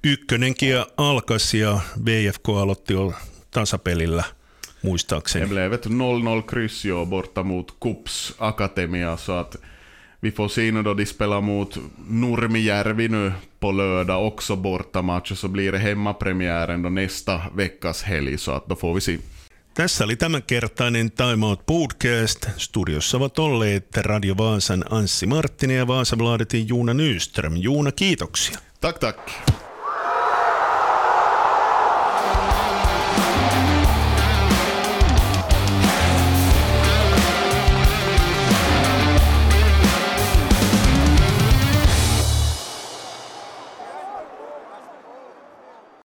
ykkönenkin 0.04 0.84
alkasi 0.96 1.58
ja 1.58 1.80
VFK 2.04 2.48
aloitti 2.48 2.92
jo 2.92 3.12
tasapelillä 3.50 4.24
muistaakseni. 4.82 5.44
Det 5.44 5.48
blev 5.48 5.72
ett 5.72 5.86
0-0 5.86 6.42
kryss 6.46 6.84
i 6.84 6.88
borta 7.06 7.42
mot 7.42 7.76
Kups 7.80 8.34
Akatemia 8.38 9.16
så 9.16 9.32
att 9.32 9.56
vi 10.20 10.30
får 10.30 10.48
se 10.48 10.72
nu 10.72 10.82
då 10.82 10.94
de 10.94 11.06
spelar 11.06 11.40
mot 11.40 11.78
Nurmijärvi 12.08 13.08
nu 13.08 13.32
på 13.60 13.72
lördag 13.72 14.26
också 14.26 14.56
bortamatch 14.56 15.30
och 15.30 15.38
så 15.38 15.48
blir 15.48 15.72
det 15.72 15.78
hemmapremiären 15.78 16.82
då 16.82 16.88
nästa 16.88 17.40
veckas 17.54 18.02
helg 18.02 18.38
så 18.38 18.52
att 18.52 18.66
då 18.66 18.76
får 18.76 18.94
vi 18.94 19.00
se. 19.00 19.18
Tässä 19.74 20.04
oli 20.04 20.16
tämänkertainen 20.16 21.10
Time 21.10 21.46
Out 21.46 21.66
Podcast. 21.66 22.48
Studiossa 22.56 23.16
ovat 23.16 23.38
olleet 23.38 23.96
Radio 23.96 24.34
Vaasan 24.38 24.84
Anssi 24.90 25.26
Marttinen 25.26 25.76
ja 25.76 25.88
Vaasabladetin 25.88 26.68
Juuna 26.68 26.92
Nyström. 26.92 27.56
Juuna, 27.56 27.90
kiitoksia. 27.90 28.58
Tack, 28.80 28.98
tack. 28.98 29.18